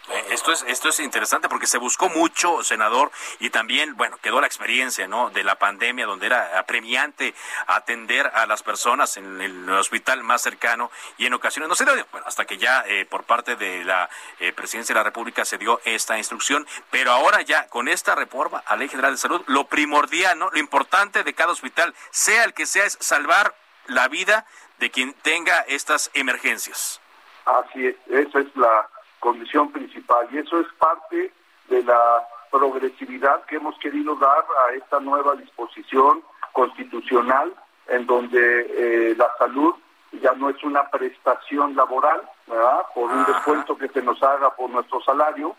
[0.08, 4.40] Eh, esto es, esto es interesante porque se buscó mucho, senador, y también, bueno, quedó
[4.40, 5.30] la experiencia, ¿no?
[5.30, 7.34] De la pandemia, donde era apremiante
[7.68, 11.94] atender a las personas en el hospital más cercano y en ocasiones no se dio,
[12.10, 15.58] bueno, hasta que ya eh, por parte de la eh, presidencia de la República se
[15.58, 19.64] dio esta instrucción, pero ahora ya con esta reforma a Ley General de Salud, lo
[19.64, 20.50] primordial, ¿no?
[20.50, 23.54] Lo importante de cada hospital, sea el que sea, es salvar
[23.86, 24.46] la vida
[24.78, 27.00] de quien tenga estas emergencias.
[27.44, 28.88] Así es, esa es la
[29.22, 30.26] condición principal.
[30.32, 31.32] Y eso es parte
[31.68, 37.54] de la progresividad que hemos querido dar a esta nueva disposición constitucional
[37.86, 39.74] en donde eh, la salud
[40.20, 42.82] ya no es una prestación laboral, ¿verdad?
[42.94, 45.54] Por un descuento que se nos haga por nuestro salario,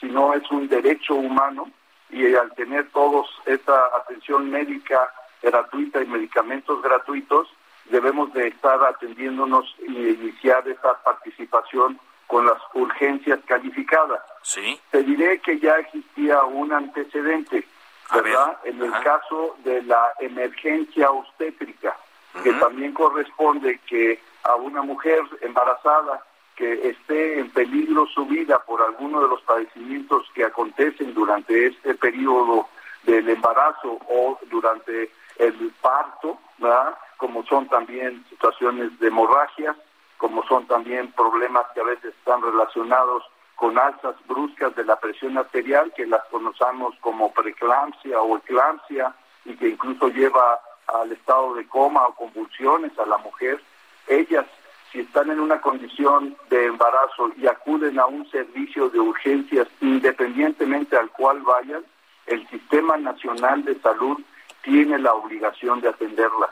[0.00, 1.70] sino es un derecho humano.
[2.10, 5.12] Y al tener todos esta atención médica
[5.42, 7.48] gratuita y medicamentos gratuitos,
[7.90, 11.98] debemos de estar atendiéndonos y iniciar esta participación
[12.28, 14.20] con las urgencias calificadas.
[14.42, 14.78] Sí.
[14.92, 17.66] Te diré que ya existía un antecedente,
[18.14, 18.58] ¿verdad?
[18.64, 21.96] en el caso de la emergencia obstétrica,
[22.44, 26.22] que también corresponde que a una mujer embarazada
[26.54, 31.94] que esté en peligro su vida por alguno de los padecimientos que acontecen durante este
[31.94, 32.68] periodo
[33.04, 36.98] del embarazo o durante el parto, ¿verdad?
[37.16, 39.76] como son también situaciones de hemorragias,
[40.18, 43.24] como son también problemas que a veces están relacionados
[43.56, 49.14] con alzas bruscas de la presión arterial, que las conocemos como preeclampsia o eclampsia,
[49.44, 53.60] y que incluso lleva al estado de coma o convulsiones a la mujer.
[54.06, 54.46] Ellas,
[54.92, 60.96] si están en una condición de embarazo y acuden a un servicio de urgencias, independientemente
[60.96, 61.84] al cual vayan,
[62.26, 64.20] el Sistema Nacional de Salud
[64.62, 66.50] tiene la obligación de atenderlas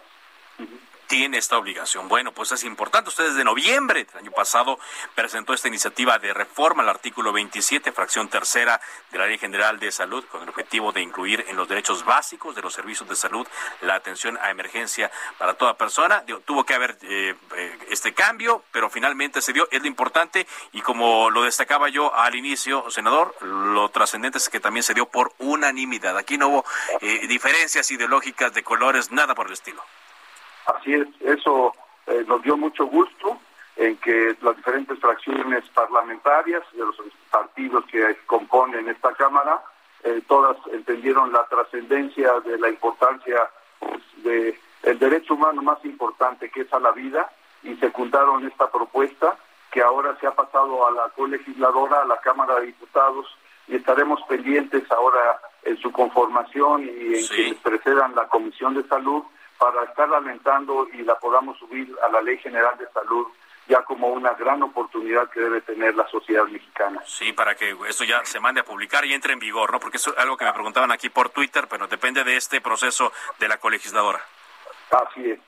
[1.07, 2.09] tiene esta obligación.
[2.09, 3.09] Bueno, pues es importante.
[3.09, 4.79] Usted desde noviembre del año pasado
[5.15, 8.81] presentó esta iniciativa de reforma al artículo 27, fracción tercera
[9.11, 12.55] de la Ley General de Salud, con el objetivo de incluir en los derechos básicos
[12.55, 13.47] de los servicios de salud
[13.81, 16.25] la atención a emergencia para toda persona.
[16.45, 19.69] tuvo que haber eh, eh, este cambio, pero finalmente se dio.
[19.71, 24.61] Es lo importante y como lo destacaba yo al inicio, senador, lo trascendente es que
[24.61, 26.17] también se dio por unanimidad.
[26.17, 26.65] Aquí no hubo
[27.01, 29.83] eh, diferencias ideológicas de colores, nada por el estilo.
[30.67, 31.73] Así es, eso
[32.07, 33.39] eh, nos dio mucho gusto
[33.77, 36.97] en que las diferentes fracciones parlamentarias de los
[37.31, 39.63] partidos que componen esta Cámara,
[40.03, 43.49] eh, todas entendieron la trascendencia de la importancia
[43.79, 47.31] pues, de el derecho humano más importante que es a la vida
[47.63, 49.37] y secundaron esta propuesta
[49.71, 53.27] que ahora se ha pasado a la colegisladora, a la Cámara de Diputados
[53.67, 59.25] y estaremos pendientes ahora en su conformación y en que precedan la Comisión de Salud
[59.59, 63.27] para estar lamentando y la podamos subir a la Ley General de Salud
[63.69, 67.03] ya como una gran oportunidad que debe tener la sociedad mexicana.
[67.05, 69.81] Sí, para que esto ya se mande a publicar y entre en vigor, ¿no?
[69.81, 73.13] Porque eso es algo que me preguntaban aquí por Twitter, pero depende de este proceso
[73.39, 74.21] de la colegisladora.
[74.91, 75.41] Así es.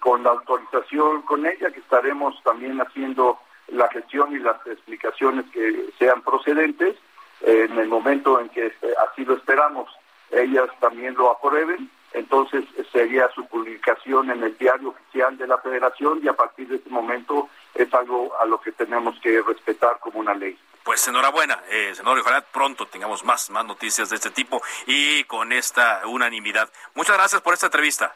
[0.00, 3.38] con la autorización con ella que estaremos también haciendo
[3.68, 6.96] la gestión y las explicaciones que sean procedentes,
[7.40, 9.90] en el momento en que eh, así lo esperamos,
[10.30, 16.20] ellas también lo aprueben entonces sería su publicación en el diario oficial de la federación
[16.22, 20.20] y a partir de ese momento es algo a lo que tenemos que respetar como
[20.20, 20.58] una ley.
[20.84, 25.52] Pues enhorabuena, eh, senador, ojalá pronto tengamos más, más noticias de este tipo y con
[25.52, 26.70] esta unanimidad.
[26.94, 28.14] Muchas gracias por esta entrevista.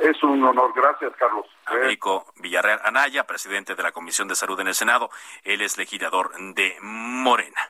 [0.00, 1.46] Es un honor, gracias Carlos.
[1.66, 5.10] Américo Villarreal Anaya, presidente de la Comisión de Salud en el Senado,
[5.44, 7.60] él es legislador de Morena.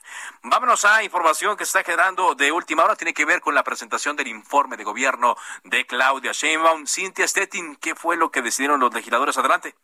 [0.43, 4.17] Vámonos a información que está generando de última hora, tiene que ver con la presentación
[4.17, 6.87] del informe de gobierno de Claudia Sheinbaum.
[6.87, 9.37] Cintia Stettin, ¿qué fue lo que decidieron los legisladores?
[9.37, 9.75] Adelante.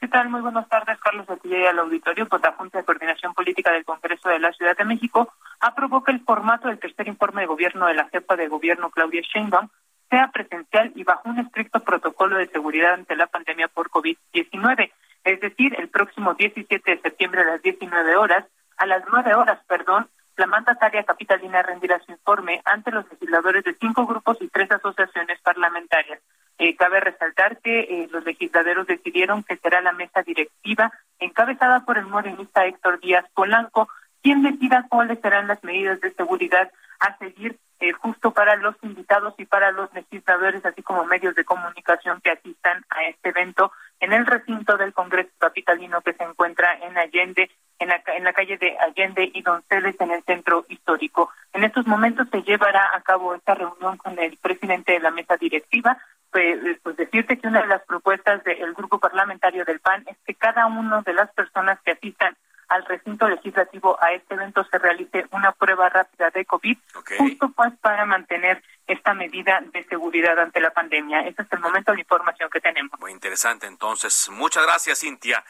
[0.00, 0.28] ¿Qué tal?
[0.28, 2.28] Muy buenas tardes, Carlos Atilla y al auditorio.
[2.28, 6.12] Pues la Junta de Coordinación Política del Congreso de la Ciudad de México aprobó que
[6.12, 9.68] el formato del tercer informe de gobierno de la jefa de gobierno Claudia Sheinbaum
[10.10, 14.90] sea presencial y bajo un estricto protocolo de seguridad ante la pandemia por COVID-19.
[15.24, 18.44] Es decir, el próximo 17 de septiembre a las 19 horas,
[18.76, 23.74] a las 9 horas, perdón, la mandataria capitalina rendirá su informe ante los legisladores de
[23.74, 26.20] cinco grupos y tres asociaciones parlamentarias.
[26.58, 31.98] Eh, cabe resaltar que eh, los legisladores decidieron que será la mesa directiva encabezada por
[31.98, 33.88] el morenista Héctor Díaz Polanco
[34.22, 36.70] quien decida cuáles serán las medidas de seguridad
[37.00, 41.44] a seguir eh, justo para los invitados y para los legisladores, así como medios de
[41.44, 43.70] comunicación que asistan a este evento
[44.00, 48.32] en el recinto del Congreso Capitalino que se encuentra en Allende, en la, en la
[48.32, 51.30] calle de Allende y Donceles, en el centro histórico.
[51.52, 55.36] En estos momentos se llevará a cabo esta reunión con el presidente de la mesa
[55.36, 55.98] directiva.
[56.30, 60.34] Pues, pues decirte que una de las propuestas del grupo parlamentario del PAN es que
[60.34, 62.36] cada una de las personas que asistan
[62.68, 66.78] al recinto legislativo a este evento se realice una prueba rápida de COVID,
[67.18, 71.20] justo pues para mantener esta medida de seguridad ante la pandemia.
[71.20, 72.98] Ese es el momento de la información que tenemos.
[73.00, 74.28] Muy interesante, entonces.
[74.30, 75.44] Muchas gracias, Cintia.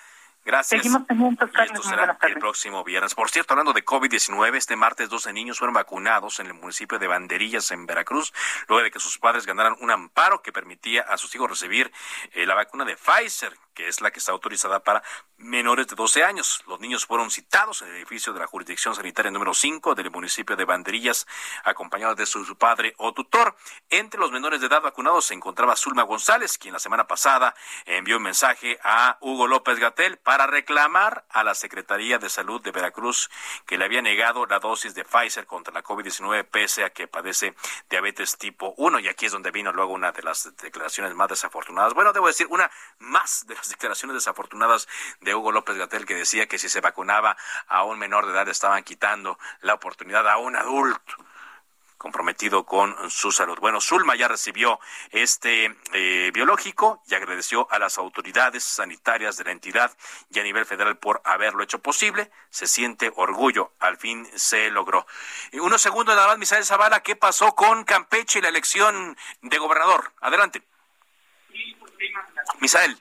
[0.44, 0.80] Gracias.
[0.80, 1.76] Seguimos pendientes, Carlos.
[1.76, 3.14] esto será el próximo viernes.
[3.14, 7.06] Por cierto, hablando de COVID-19, este martes 12 niños fueron vacunados en el municipio de
[7.06, 8.32] Banderillas, en Veracruz,
[8.66, 11.92] luego de que sus padres ganaran un amparo que permitía a sus hijos recibir
[12.32, 15.04] eh, la vacuna de Pfizer, que es la que está autorizada para
[15.36, 16.64] menores de 12 años.
[16.66, 20.56] Los niños fueron citados en el edificio de la jurisdicción sanitaria número 5 del municipio
[20.56, 21.28] de Banderillas,
[21.62, 23.54] acompañados de su, padre o tutor.
[23.88, 27.54] Entre los menores de edad vacunados se encontraba Zulma González, quien la semana pasada
[27.84, 32.72] envió un mensaje a Hugo López Gatel para reclamar a la Secretaría de Salud de
[32.72, 33.30] Veracruz
[33.64, 37.54] que le había negado la dosis de Pfizer contra la COVID-19 pese a que padece
[37.88, 38.98] diabetes tipo 1.
[38.98, 41.94] Y aquí es donde vino luego una de las declaraciones más desafortunadas.
[41.94, 42.68] Bueno, debo decir, una
[42.98, 44.88] más de las declaraciones desafortunadas
[45.20, 48.48] de Hugo López Gatel que decía que si se vacunaba a un menor de edad
[48.48, 51.16] estaban quitando la oportunidad a un adulto
[51.98, 53.58] comprometido con su salud.
[53.58, 54.78] Bueno, Zulma ya recibió
[55.10, 59.90] este eh, biológico y agradeció a las autoridades sanitarias de la entidad
[60.30, 62.30] y a nivel federal por haberlo hecho posible.
[62.50, 65.06] Se siente orgullo, al fin se logró.
[65.50, 69.58] Y unos segundos nada más, Misael Zavala, ¿qué pasó con Campeche y la elección de
[69.58, 70.12] gobernador?
[70.20, 70.62] Adelante.
[72.60, 72.96] Misael.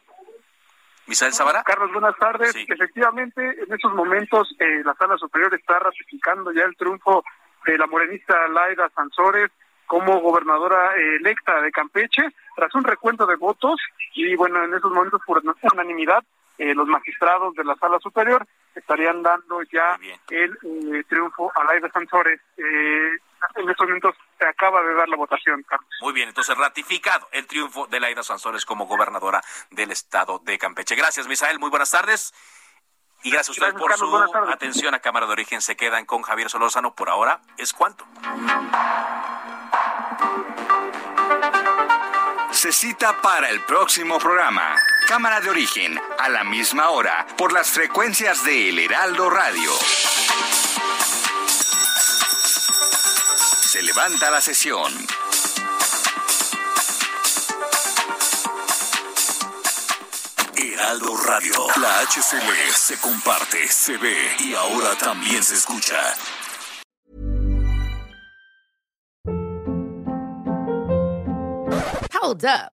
[1.07, 1.63] Misael Zavala.
[1.63, 2.53] Carlos, buenas tardes.
[2.55, 7.23] Efectivamente, en estos momentos eh, la sala superior está ratificando ya el triunfo
[7.65, 9.49] de la morenista Laida Sansores
[9.85, 12.23] como gobernadora eh, electa de Campeche
[12.55, 13.79] tras un recuento de votos
[14.15, 15.41] y bueno, en esos momentos por
[15.73, 16.23] unanimidad
[16.57, 18.45] eh, los magistrados de la sala superior
[18.75, 19.97] estarían dando ya
[20.29, 22.41] el eh, triunfo a Laida Sansores.
[23.55, 25.89] En estos momentos se acaba de dar la votación, Carlos.
[26.01, 30.95] Muy bien, entonces ratificado el triunfo de Laida Sansores como gobernadora del estado de Campeche.
[30.95, 31.59] Gracias, Misael.
[31.59, 32.33] Muy buenas tardes.
[33.23, 34.15] Y gracias a ustedes por su
[34.51, 35.61] atención a Cámara de Origen.
[35.61, 36.93] Se quedan con Javier Solórzano.
[36.93, 38.05] Por ahora, ¿es cuánto?
[42.51, 44.75] Se cita para el próximo programa.
[45.07, 49.71] Cámara de Origen, a la misma hora, por las frecuencias de El Heraldo Radio.
[53.97, 54.93] Levanta la sesión.
[60.55, 61.65] Heraldo Radio.
[61.81, 65.97] La HCL se comparte, se ve y ahora también se escucha.
[72.21, 72.76] Hold up.